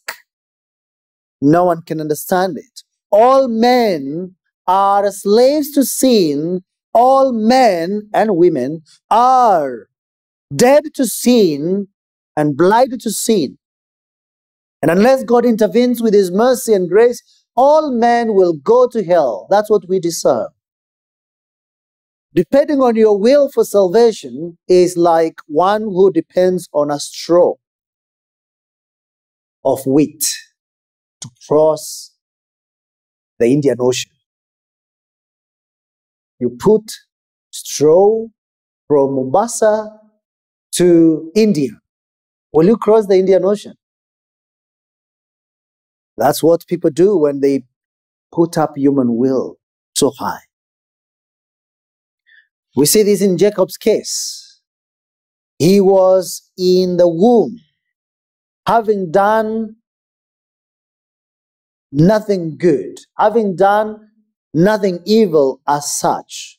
[1.40, 2.82] No one can understand it.
[3.10, 4.34] All men
[4.66, 6.64] are slaves to sin,
[6.94, 9.88] all men and women are
[10.54, 11.88] dead to sin
[12.36, 13.58] and blind to sin.
[14.80, 17.22] And unless God intervenes with his mercy and grace,
[17.56, 19.46] all men will go to hell.
[19.50, 20.48] That's what we deserve.
[22.34, 27.54] Depending on your will for salvation is like one who depends on a straw
[29.64, 30.24] of wheat
[31.20, 32.12] to cross
[33.38, 34.13] the Indian Ocean
[36.38, 36.92] you put
[37.50, 38.26] straw
[38.88, 39.90] from Mombasa
[40.72, 41.70] to India.
[42.52, 43.74] Will you cross the Indian Ocean?
[46.16, 47.64] That's what people do when they
[48.32, 49.56] put up human will
[49.94, 50.40] so high.
[52.76, 54.60] We see this in Jacob's case.
[55.58, 57.60] He was in the womb,
[58.66, 59.76] having done
[61.92, 64.08] nothing good, having done
[64.54, 66.58] nothing evil as such.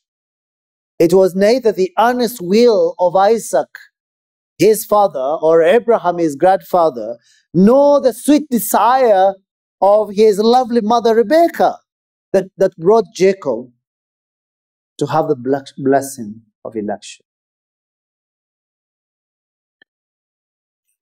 [0.98, 3.68] It was neither the earnest will of Isaac,
[4.58, 7.18] his father, or Abraham, his grandfather,
[7.52, 9.34] nor the sweet desire
[9.80, 11.78] of his lovely mother Rebekah
[12.32, 13.70] that, that brought Jacob
[14.98, 15.36] to have the
[15.76, 17.24] blessing of election.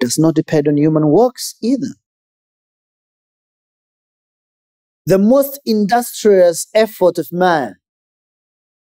[0.01, 1.95] It does not depend on human works either.
[5.07, 7.75] The most industrious effort of man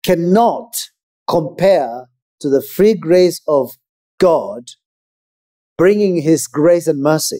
[0.05, 0.89] cannot
[1.28, 2.08] compare
[2.39, 3.72] to the free grace of
[4.20, 4.64] God
[5.78, 7.39] bringing his grace and mercy.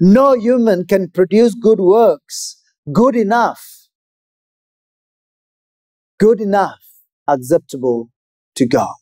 [0.00, 2.60] No human can produce good works
[2.92, 3.88] good enough,
[6.18, 6.82] good enough,
[7.28, 8.10] acceptable
[8.56, 8.94] to God.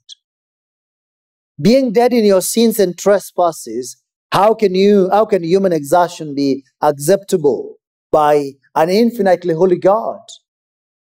[1.60, 3.96] Being dead in your sins and trespasses,
[4.32, 7.77] how can you, how can human exertion be acceptable
[8.10, 10.20] by an infinitely holy God?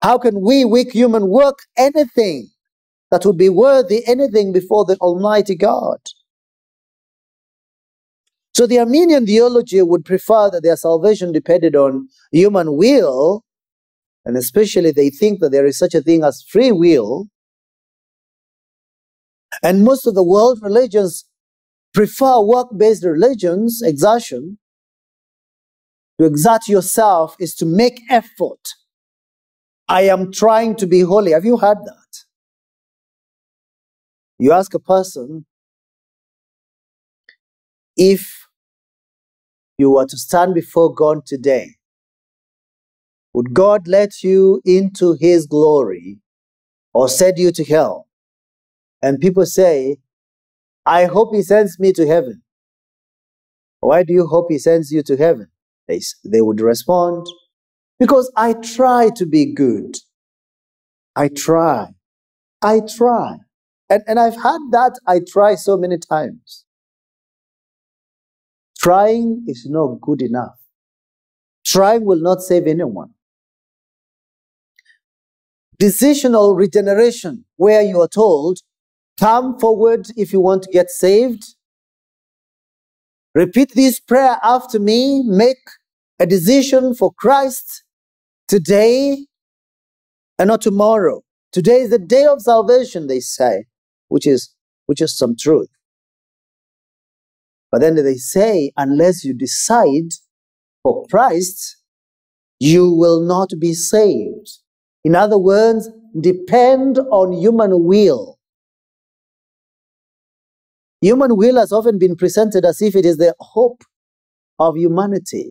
[0.03, 2.51] How can we, weak human, work anything
[3.11, 5.99] that would be worthy anything before the Almighty God?
[8.55, 13.45] So the Arminian theology would prefer that their salvation depended on human will,
[14.25, 17.29] and especially they think that there is such a thing as free will.
[19.63, 21.25] And most of the world religions
[21.95, 24.59] prefer work based religions, exertion.
[26.19, 28.75] To exert yourself is to make effort
[29.89, 31.33] I am trying to be holy.
[31.33, 32.25] Have you heard that?
[34.39, 35.47] You ask a person
[37.97, 38.47] if
[39.79, 41.77] you were to stand before God today,
[43.33, 46.19] would God let you into his glory
[46.93, 48.09] or send you to hell?
[49.03, 49.99] And people say,
[50.85, 52.43] I hope he sends me to heaven.
[53.81, 55.49] Why do you hope he sends you to heaven?
[55.89, 57.27] They, they would respond,
[57.99, 59.97] because I try to be good.
[61.17, 61.89] I try.
[62.63, 63.39] I try.
[63.91, 66.65] And, and I've had that I try so many times.
[68.79, 70.59] Trying is not good enough.
[71.65, 73.15] Trying will not save anyone.
[75.81, 78.59] Decisional regeneration, where you are told,
[79.19, 81.45] come forward if you want to get saved.
[83.35, 85.23] Repeat this prayer after me.
[85.25, 85.59] Make
[86.21, 87.85] a decision for Christ
[88.49, 89.27] Today
[90.39, 91.21] and not tomorrow.
[91.53, 93.65] Today is the day of salvation, they say,
[94.09, 94.55] which is
[94.87, 95.69] which is some truth.
[97.71, 100.13] But then they say, unless you decide
[100.83, 101.77] for Christ,
[102.59, 104.49] you will not be saved.
[105.05, 108.39] In other words, depend on human will.
[111.03, 113.85] Human will has often been presented as if it is the hope
[114.59, 115.51] of humanity.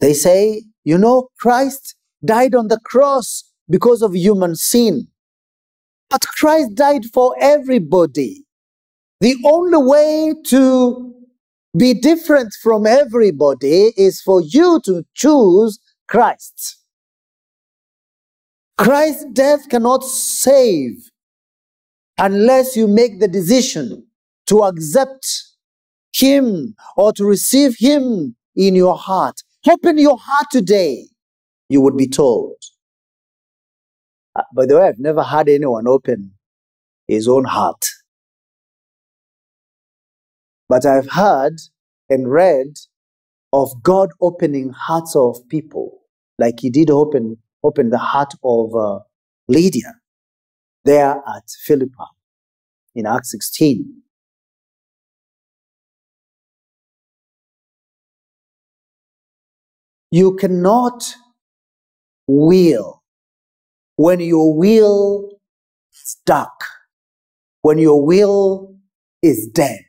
[0.00, 5.08] They say, you know, Christ died on the cross because of human sin.
[6.10, 8.44] But Christ died for everybody.
[9.20, 11.14] The only way to
[11.76, 15.78] be different from everybody is for you to choose
[16.08, 16.78] Christ.
[18.78, 21.10] Christ's death cannot save
[22.18, 24.06] unless you make the decision
[24.46, 25.26] to accept
[26.14, 29.42] Him or to receive Him in your heart.
[29.68, 31.08] Open your heart today,
[31.68, 32.54] you would be told.
[34.36, 36.34] Uh, by the way, I've never had anyone open
[37.08, 37.84] his own heart.
[40.68, 41.56] But I've heard
[42.08, 42.78] and read
[43.52, 46.00] of God opening hearts of people,
[46.38, 49.00] like He did open open the heart of uh,
[49.48, 49.94] Lydia
[50.84, 51.92] there at Philippi
[52.94, 54.02] in Acts 16.
[60.10, 61.04] You cannot
[62.26, 63.02] will
[63.96, 65.30] when your will
[65.92, 66.64] is stuck,
[67.62, 68.76] when your will
[69.22, 69.84] is dead,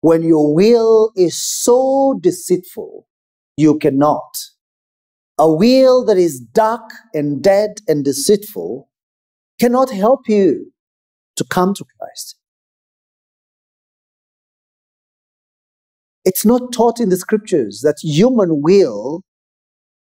[0.00, 3.06] when your will is so deceitful,
[3.56, 4.36] you cannot.
[5.38, 8.88] A will that is dark and dead and deceitful
[9.60, 10.72] cannot help you
[11.36, 12.36] to come to Christ.
[16.24, 19.22] It's not taught in the scriptures that human will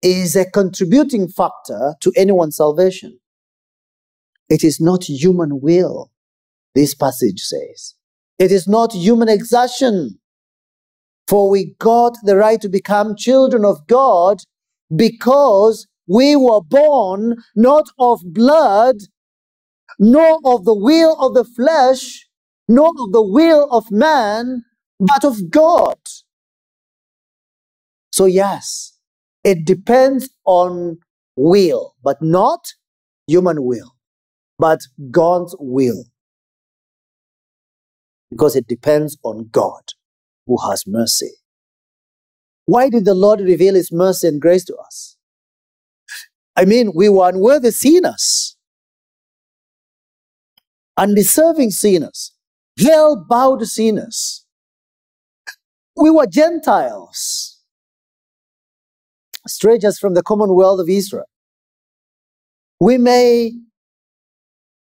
[0.01, 3.19] is a contributing factor to anyone's salvation.
[4.49, 6.11] It is not human will,
[6.73, 7.95] this passage says.
[8.39, 10.19] It is not human exertion.
[11.27, 14.39] For we got the right to become children of God
[14.95, 18.95] because we were born not of blood,
[19.99, 22.27] nor of the will of the flesh,
[22.67, 24.63] nor of the will of man,
[24.99, 25.97] but of God.
[28.11, 28.97] So, yes,
[29.43, 30.97] it depends on
[31.35, 32.73] will, but not
[33.27, 33.95] human will,
[34.57, 34.79] but
[35.11, 36.05] God's will.
[38.29, 39.93] Because it depends on God
[40.45, 41.31] who has mercy.
[42.65, 45.17] Why did the Lord reveal his mercy and grace to us?
[46.55, 48.57] I mean, we were unworthy sinners,
[50.97, 52.33] undeserving sinners,
[52.77, 54.45] hell bowed sinners.
[55.99, 57.59] We were Gentiles,
[59.47, 61.25] strangers from the commonwealth of Israel.
[62.79, 63.53] We may,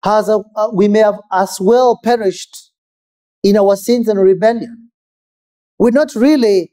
[0.04, 2.70] has a, uh, we may have as well perished
[3.42, 4.90] in our sins and rebellion.
[5.78, 6.72] We're not really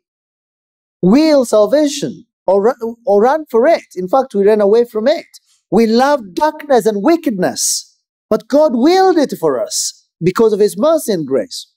[1.01, 2.75] will salvation or,
[3.05, 3.85] or run for it.
[3.95, 5.27] In fact, we ran away from it.
[5.71, 7.97] We love darkness and wickedness,
[8.29, 11.71] but God willed it for us because of His mercy and grace.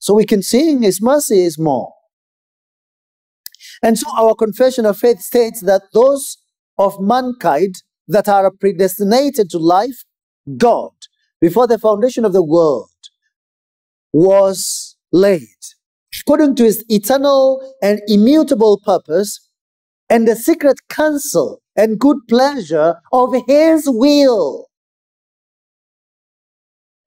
[0.00, 1.92] So we can sing His mercy is more.
[3.82, 6.38] And so our confession of faith states that those
[6.76, 7.76] of mankind
[8.08, 10.04] that are predestinated to life,
[10.56, 10.90] God,
[11.40, 12.90] before the foundation of the world,
[14.12, 15.46] was laid
[16.30, 19.48] according to his eternal and immutable purpose
[20.08, 24.66] and the secret counsel and good pleasure of his will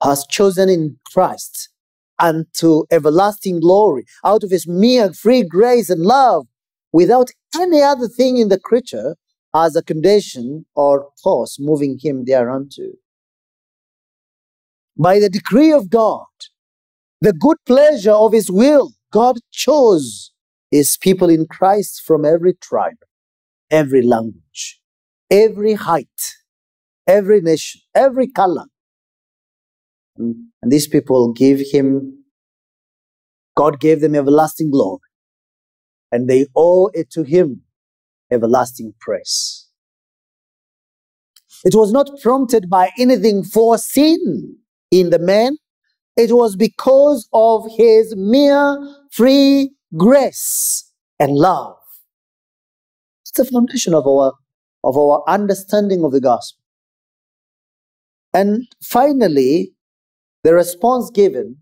[0.02, 1.70] has chosen in Christ
[2.18, 6.46] unto everlasting glory out of his mere free grace and love
[6.92, 9.16] without any other thing in the creature
[9.54, 12.90] as a condition or force moving him thereunto.
[14.96, 16.26] By the decree of God,
[17.20, 20.32] the good pleasure of his will, God chose
[20.70, 22.98] his people in Christ from every tribe,
[23.70, 24.80] every language,
[25.30, 26.34] every height,
[27.06, 28.66] every nation, every color.
[30.16, 32.24] And these people give him,
[33.56, 35.00] God gave them everlasting glory,
[36.12, 37.62] and they owe it to him
[38.30, 39.68] everlasting praise.
[41.64, 44.58] It was not prompted by anything foreseen
[44.90, 45.56] in the man,
[46.16, 48.78] it was because of his mere
[49.10, 51.76] free grace and love.
[53.22, 54.34] It's the foundation of our,
[54.84, 56.60] of our understanding of the gospel.
[58.32, 59.73] And finally,
[60.44, 61.56] the response given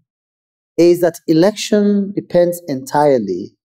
[0.76, 3.56] is that election depends entirely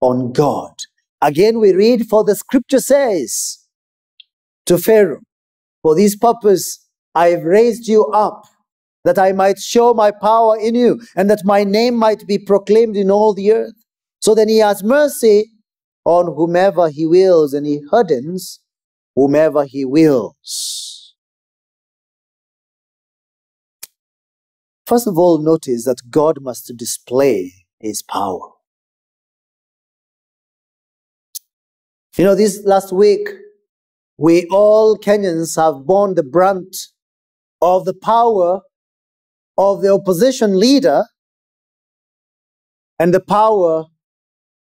[0.00, 0.74] on God.
[1.22, 3.58] Again, we read, For the scripture says
[4.66, 5.22] to Pharaoh,
[5.82, 8.44] For this purpose I have raised you up
[9.04, 12.96] that I might show my power in you, and that my name might be proclaimed
[12.96, 13.74] in all the earth.
[14.20, 15.46] So then he has mercy
[16.04, 18.60] on whomever he wills, and he hardens
[19.16, 20.77] whomever he wills.
[24.88, 28.52] First of all, notice that God must display his power.
[32.16, 33.28] You know, this last week,
[34.16, 36.74] we all Kenyans have borne the brunt
[37.60, 38.62] of the power
[39.58, 41.04] of the opposition leader
[42.98, 43.84] and the power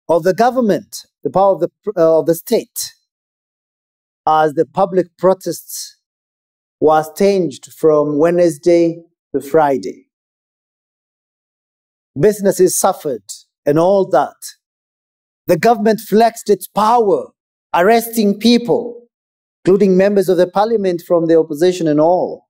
[0.07, 2.93] of the government, the power of the, uh, of the state,
[4.25, 5.97] as the public protests
[6.79, 9.03] was changed from Wednesday
[9.33, 10.04] to Friday.
[12.19, 13.23] Businesses suffered
[13.65, 14.35] and all that.
[15.47, 17.27] The government flexed its power,
[17.73, 19.07] arresting people,
[19.63, 22.47] including members of the parliament from the opposition and all.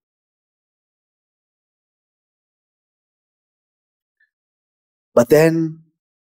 [5.13, 5.84] But then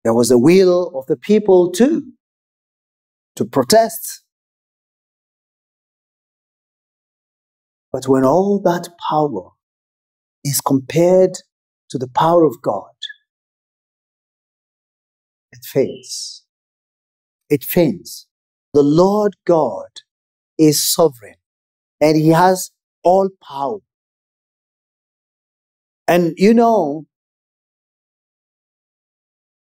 [0.03, 2.13] there was a will of the people too
[3.36, 4.23] to protest.
[7.91, 9.51] But when all that power
[10.43, 11.32] is compared
[11.89, 12.96] to the power of God,
[15.74, 16.43] fails.
[17.49, 18.28] It fails.
[18.74, 19.89] The Lord God
[20.57, 21.36] is sovereign
[22.01, 22.72] and he has
[23.03, 23.80] all power.
[26.07, 27.05] And you know,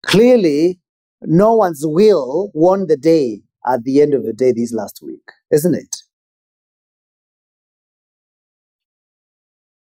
[0.06, 0.80] Clearly,
[1.22, 5.28] no one's will won the day at the end of the day this last week,
[5.50, 5.96] isn't it?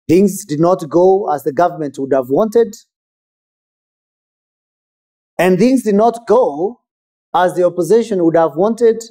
[0.08, 2.74] Things did not go as the government would have wanted,
[5.44, 6.80] and things did not go
[7.36, 9.04] as the opposition would have wanted,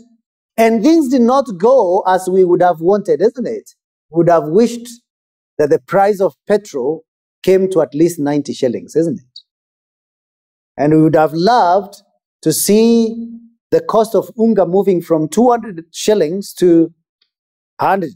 [0.57, 3.72] and things did not go as we would have wanted, isn't it?
[4.09, 4.89] Would have wished
[5.59, 7.05] that the price of petrol
[7.43, 9.41] came to at least 90 shillings, isn't it?
[10.78, 12.03] And we would have loved
[12.41, 13.28] to see
[13.70, 16.95] the cost of unga moving from 200 shillings to
[17.78, 18.11] 100.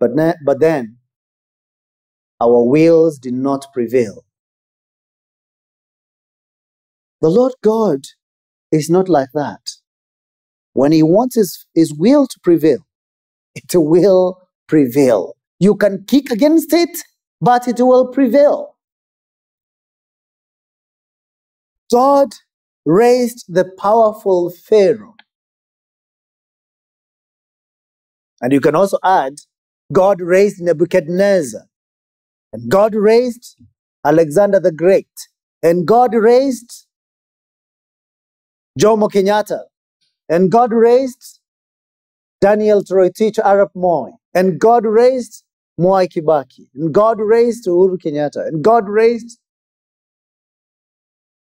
[0.00, 0.96] But, ne- but then
[2.40, 4.24] our wills did not prevail.
[7.22, 8.00] The Lord God
[8.72, 9.70] is not like that.
[10.74, 12.86] When He wants His, his will to prevail,
[13.54, 15.34] it will prevail.
[15.60, 16.98] You can kick against it,
[17.40, 18.76] but it will prevail.
[21.90, 22.30] God
[22.84, 25.14] raised the powerful Pharaoh.
[28.40, 29.34] And you can also add,
[29.92, 31.62] God raised Nebuchadnezzar.
[32.52, 33.56] And God raised
[34.04, 35.06] Alexander the Great.
[35.62, 36.86] And God raised
[38.78, 39.60] Jomo Kenyatta.
[40.28, 41.40] And God raised
[42.40, 44.10] Daniel Toroitich Arap Moi.
[44.34, 45.44] And God raised
[45.78, 46.68] Mwai Kibaki.
[46.74, 48.46] And God raised Uhuru Kenyatta.
[48.46, 49.38] And God raised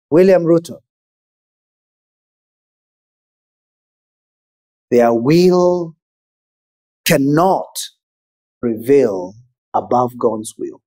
[0.09, 0.79] William Ruto.
[4.91, 5.95] Their will
[7.05, 7.79] cannot
[8.61, 9.33] prevail
[9.73, 10.81] above God's will.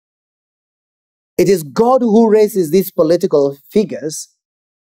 [1.38, 4.28] It is God who raises these political figures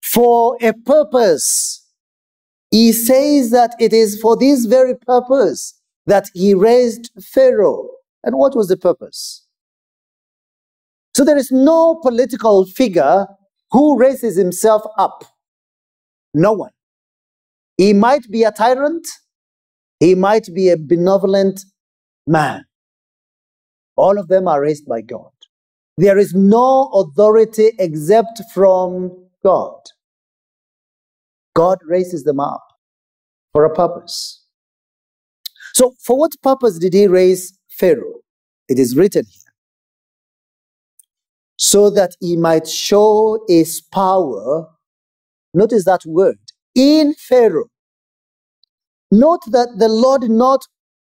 [0.02, 1.86] for a purpose.
[2.72, 7.90] He says that it is for this very purpose that he raised Pharaoh.
[8.24, 9.46] And what was the purpose?
[11.16, 13.26] So there is no political figure
[13.72, 15.24] who raises himself up.
[16.34, 16.72] No one.
[17.78, 19.08] He might be a tyrant,
[20.00, 21.64] he might be a benevolent
[22.28, 22.66] man.
[23.96, 25.32] All of them are raised by God.
[25.98, 29.80] There is no authority except from God.
[31.56, 32.64] God raises them up
[33.52, 34.46] for a purpose.
[35.74, 38.22] So, for what purpose did he raise Pharaoh?
[38.68, 39.54] It is written here.
[41.58, 44.68] So that he might show his power.
[45.54, 46.40] Notice that word
[46.76, 47.70] in Pharaoh.
[49.12, 50.66] Note that the Lord did not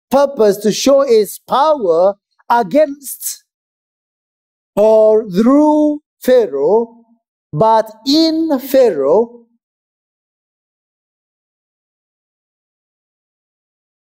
[0.10, 2.16] purpose to show his power
[2.50, 3.44] against
[4.76, 7.03] or through Pharaoh,
[7.54, 9.46] but in Pharaoh.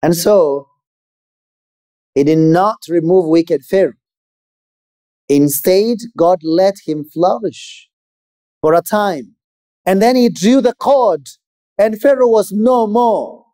[0.03, 0.69] And so,
[2.15, 3.93] he did not remove wicked Pharaoh.
[5.29, 7.89] Instead, God let him flourish
[8.61, 9.37] for a time.
[9.87, 11.29] And then he drew the cord,
[11.79, 13.45] and Pharaoh was no more.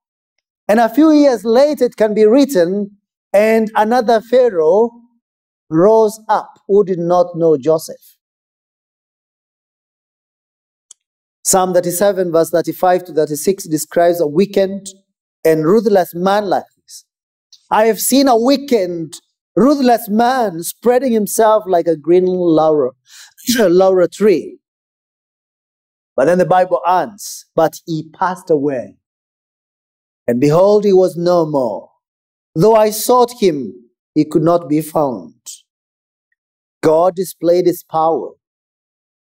[0.69, 2.99] And a few years later, it can be written,
[3.33, 4.91] and another Pharaoh
[5.71, 8.18] rose up who did not know Joseph.
[11.49, 14.87] Psalm 37, verse 35 to 36 describes a wicked
[15.47, 17.07] and ruthless man like this.
[17.71, 19.15] I have seen a wicked,
[19.57, 22.93] ruthless man spreading himself like a green laurel,
[23.59, 24.59] laurel tree.
[26.15, 28.99] But then the Bible adds, but he passed away.
[30.27, 31.89] And behold, he was no more.
[32.55, 33.73] Though I sought him,
[34.15, 35.33] he could not be found.
[36.83, 38.33] God displayed his power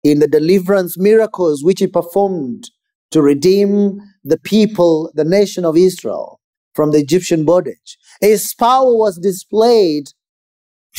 [0.05, 2.69] in the deliverance miracles which he performed
[3.09, 6.39] to redeem the people, the nation of Israel,
[6.75, 7.97] from the Egyptian bondage.
[8.21, 10.09] His power was displayed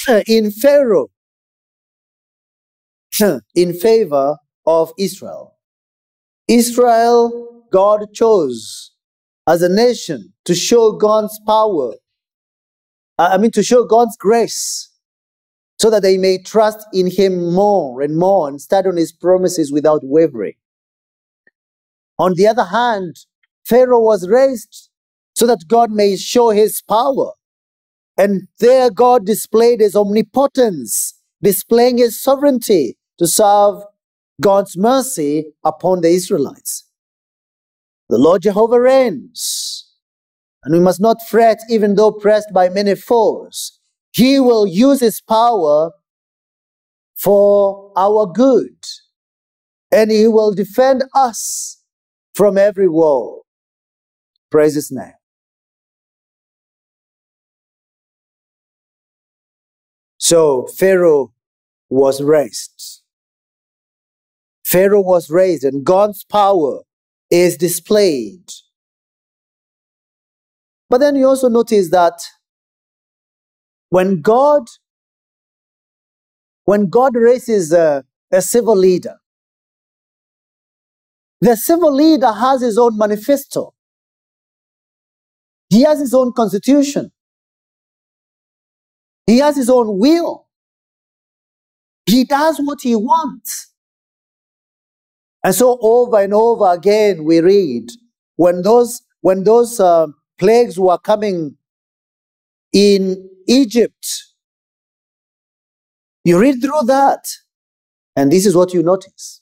[0.26, 1.08] in Pharaoh
[3.54, 5.54] in favor of Israel.
[6.48, 8.92] Israel, God chose
[9.46, 11.92] as a nation to show God's power.
[13.18, 14.90] I mean, to show God's grace
[15.78, 19.72] so that they may trust in Him more and more and stand on His promises
[19.72, 20.54] without wavering.
[22.18, 23.16] On the other hand,
[23.64, 24.90] Pharaoh was raised
[25.34, 27.32] so that God may show His power.
[28.16, 33.82] And there God displayed His omnipotence, displaying His sovereignty to serve
[34.40, 36.84] God's mercy upon the Israelites.
[38.08, 39.92] The Lord Jehovah reigns,
[40.64, 43.75] and we must not fret even though pressed by many foes.
[44.16, 45.90] He will use his power
[47.18, 48.74] for our good,
[49.92, 51.82] and he will defend us
[52.34, 53.42] from every woe.
[54.50, 55.12] Praise his name.
[60.16, 61.34] So Pharaoh
[61.90, 63.02] was raised.
[64.64, 66.80] Pharaoh was raised, and God's power
[67.30, 68.50] is displayed.
[70.88, 72.22] But then you also notice that
[73.90, 74.64] when God
[76.64, 79.16] when God raises a, a civil leader,
[81.40, 83.74] the civil leader has his own manifesto.
[85.70, 87.12] He has his own constitution.
[89.26, 90.46] He has his own will.
[92.06, 93.72] He does what he wants.
[95.44, 97.90] And so over and over again, we read
[98.36, 100.08] when those when those uh,
[100.38, 101.56] plagues were coming
[102.72, 104.24] in Egypt.
[106.24, 107.28] You read through that,
[108.16, 109.40] and this is what you notice.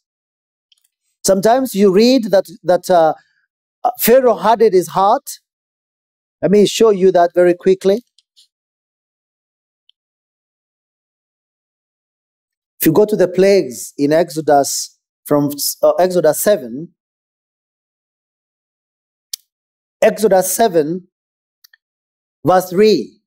[1.25, 3.15] Sometimes you read that that uh,
[4.01, 5.41] Pharaoh hardened his heart.
[6.43, 8.03] Let me show you that very quickly.
[12.81, 15.49] If you go to the plagues in Exodus from
[15.83, 16.89] uh, Exodus 7,
[20.03, 21.09] Exodus 7,
[22.45, 23.24] verse 3.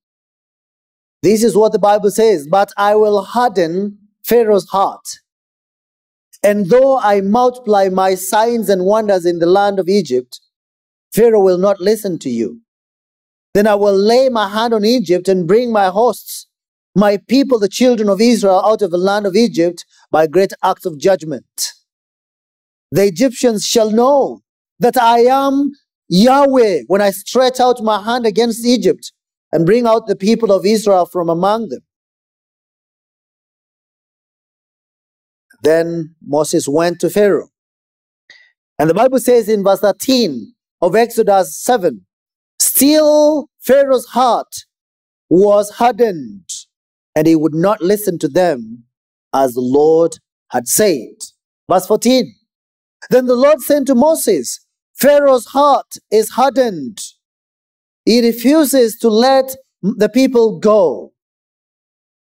[1.24, 5.08] This is what the Bible says But I will harden Pharaoh's heart.
[6.44, 10.40] And though I multiply my signs and wonders in the land of Egypt,
[11.14, 12.62] Pharaoh will not listen to you.
[13.54, 16.46] Then I will lay my hand on Egypt and bring my hosts,
[16.96, 20.86] my people, the children of Israel, out of the land of Egypt by great acts
[20.86, 21.74] of judgment.
[22.92, 24.42] The Egyptians shall know
[24.80, 25.72] that I am
[26.08, 29.12] Yahweh when I stretch out my hand against Egypt
[29.52, 31.82] and bring out the people of Israel from among them.
[35.64, 37.50] Then Moses went to Pharaoh.
[38.80, 42.06] And the Bible says in verse 13 of Exodus 7
[42.60, 44.66] Still Pharaoh's heart
[45.30, 46.50] was hardened,
[47.16, 48.84] and he would not listen to them
[49.34, 50.20] as the Lord
[50.52, 51.16] had said.
[51.70, 52.34] Verse 14
[53.10, 54.60] Then the Lord said to Moses,
[54.94, 57.00] Pharaoh's heart is hardened.
[58.08, 61.12] He refuses to let the people go.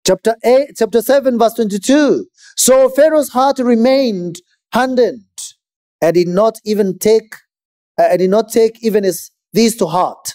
[0.08, 2.26] Chapter 8, chapter 7, verse 22.
[2.58, 4.38] So Pharaoh's heart remained
[4.74, 5.22] hardened
[6.02, 7.36] and did not even take
[8.00, 10.34] uh, and did not take even his, these to heart.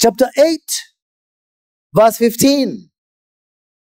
[0.00, 0.58] Chapter 8,
[1.94, 2.90] verse 15.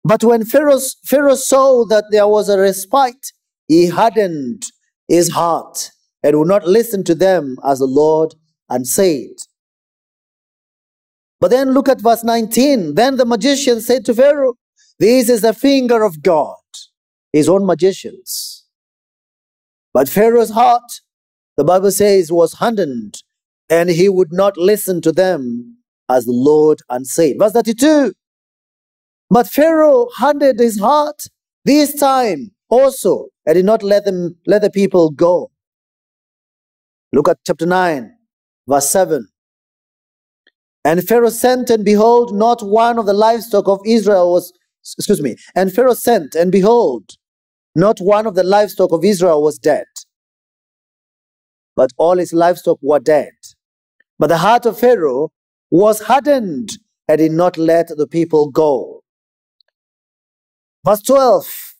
[0.04, 3.32] But when Pharaoh, Pharaoh saw that there was a respite,
[3.68, 4.64] he hardened
[5.08, 5.92] his heart
[6.24, 8.34] and would not listen to them as the Lord
[8.68, 9.30] and said.
[11.42, 12.94] But then look at verse 19.
[12.94, 14.54] Then the magician said to Pharaoh,
[15.00, 16.56] This is the finger of God,
[17.34, 18.66] his own magicians.
[19.92, 21.02] But Pharaoh's heart,
[21.58, 23.24] the Bible says, was hardened,
[23.70, 25.78] and he would not listen to them
[26.08, 27.38] as the Lord and said.
[27.40, 28.14] Verse 32.
[29.32, 31.24] But Pharaoh hardened his heart
[31.66, 35.52] this time also, and did not let them let the people go.
[37.12, 38.12] Look at chapter 9,
[38.68, 39.31] verse 7.
[40.84, 44.52] And Pharaoh sent, and behold, not one of the livestock of Israel was,
[44.98, 47.12] excuse me, and Pharaoh sent, and behold,
[47.76, 49.86] not one of the livestock of Israel was dead,
[51.76, 53.34] but all his livestock were dead.
[54.18, 55.32] But the heart of Pharaoh
[55.70, 56.72] was hardened,
[57.08, 59.04] and did not let the people go.
[60.86, 61.76] Verse 12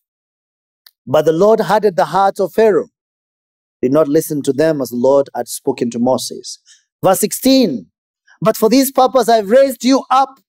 [1.08, 2.90] But the Lord hardened the heart of Pharaoh
[3.82, 6.60] did not listen to them as the Lord had spoken to Moses.
[7.04, 7.88] Verse 16,
[8.42, 10.40] but for this purpose I've raised you up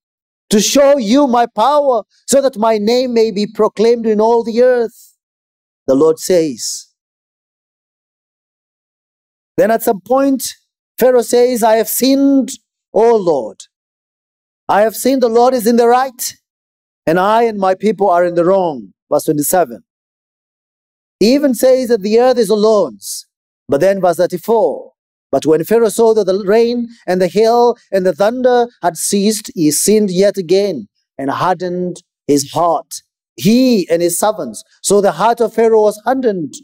[0.50, 4.62] to show you my power so that my name may be proclaimed in all the
[4.62, 5.16] earth.
[5.86, 6.88] The Lord says.
[9.56, 10.54] Then at some point,
[10.98, 12.50] Pharaoh says, I have sinned,
[12.92, 13.58] O Lord.
[14.68, 16.36] I have sinned, the Lord is in the right,
[17.06, 18.92] and I and my people are in the wrong.
[19.10, 19.82] Verse 27.
[21.18, 22.98] He even says that the earth is alone.
[23.68, 24.91] But then verse 34,
[25.32, 29.50] but when Pharaoh saw that the rain and the hail and the thunder had ceased,
[29.54, 33.02] he sinned yet again and hardened his heart,
[33.36, 34.62] he and his servants.
[34.82, 36.54] So the heart of Pharaoh was hardened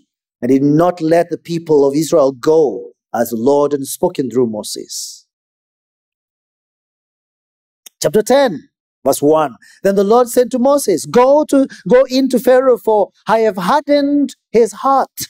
[0.42, 4.30] and he did not let the people of Israel go as the Lord had spoken
[4.30, 5.26] through Moses.
[8.00, 8.68] Chapter 10
[9.04, 9.54] Verse 1.
[9.84, 14.36] Then the Lord said to Moses, Go to go into Pharaoh, for I have hardened
[14.50, 15.28] his heart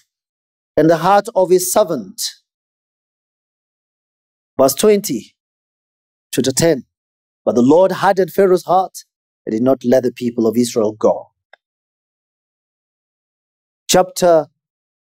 [0.77, 2.21] and the heart of his servant.
[4.61, 5.37] Verse 20,
[6.35, 6.85] chapter 10.
[7.45, 9.05] But the Lord hardened Pharaoh's heart
[9.47, 11.31] and did not let the people of Israel go.
[13.89, 14.49] Chapter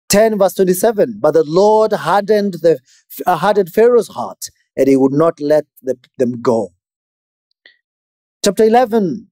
[0.09, 1.19] 10, verse 27.
[1.21, 2.81] But the Lord hardened, the,
[3.27, 6.71] uh, hardened Pharaoh's heart and he would not let the, them go.
[8.45, 9.29] Chapter 11,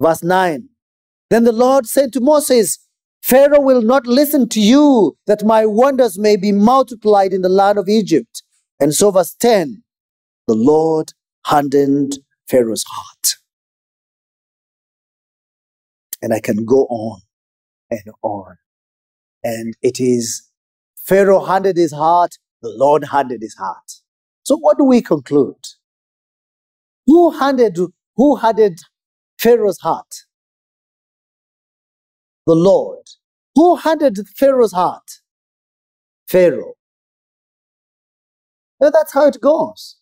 [0.00, 0.68] verse 9.
[1.28, 2.78] Then the Lord said to Moses,
[3.22, 7.78] Pharaoh will not listen to you that my wonders may be multiplied in the land
[7.78, 8.42] of Egypt.
[8.80, 9.82] And so, verse 10,
[10.48, 11.12] the Lord
[11.46, 12.18] hardened
[12.48, 13.36] Pharaoh's heart.
[16.22, 17.20] And I can go on
[17.90, 18.56] and on.
[19.44, 20.50] And it is
[20.96, 23.92] Pharaoh hardened his heart, the Lord hardened his heart.
[24.44, 25.66] So, what do we conclude?
[27.06, 27.76] Who hardened
[28.16, 28.78] who hardened
[29.38, 30.24] Pharaoh's heart?
[32.46, 33.04] The Lord.
[33.54, 35.20] Who hardened Pharaoh's heart?
[36.28, 36.74] Pharaoh.
[38.80, 39.96] That's how it goes.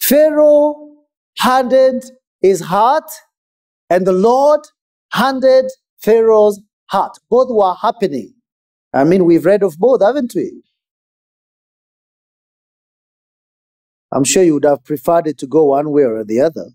[0.00, 0.96] Pharaoh
[1.38, 2.04] handed
[2.40, 3.10] his heart,
[3.90, 4.60] and the Lord
[5.12, 5.66] handed
[6.00, 7.18] Pharaoh's heart.
[7.30, 8.34] Both were happening.
[8.92, 10.62] I mean, we've read of both, haven't we?
[14.12, 16.70] I'm sure you would have preferred it to go one way or the other.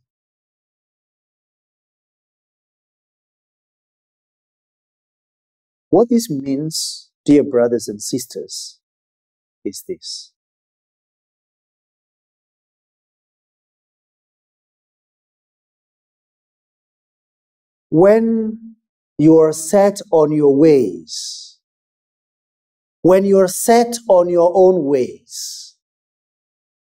[5.90, 8.80] What this means, dear brothers and sisters,
[9.68, 10.34] is this.
[17.90, 18.76] When
[19.18, 21.60] you are set on your ways,
[23.02, 25.76] when you are set on your own ways,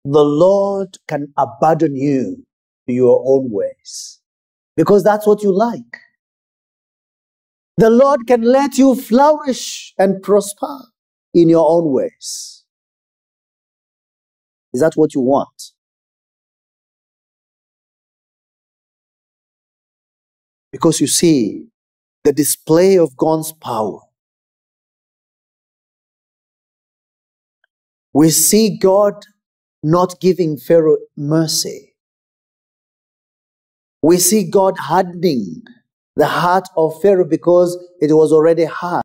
[0.04, 2.44] the Lord can abandon you
[2.86, 4.20] to your own ways
[4.76, 5.98] because that's what you like.
[7.78, 10.78] The Lord can let you flourish and prosper
[11.34, 12.61] in your own ways.
[14.72, 15.72] Is that what you want?
[20.70, 21.66] Because you see,
[22.24, 23.98] the display of God's power.
[28.14, 29.14] We see God
[29.82, 31.94] not giving Pharaoh mercy.
[34.02, 35.62] We see God hardening
[36.16, 39.02] the heart of Pharaoh because it was already hard.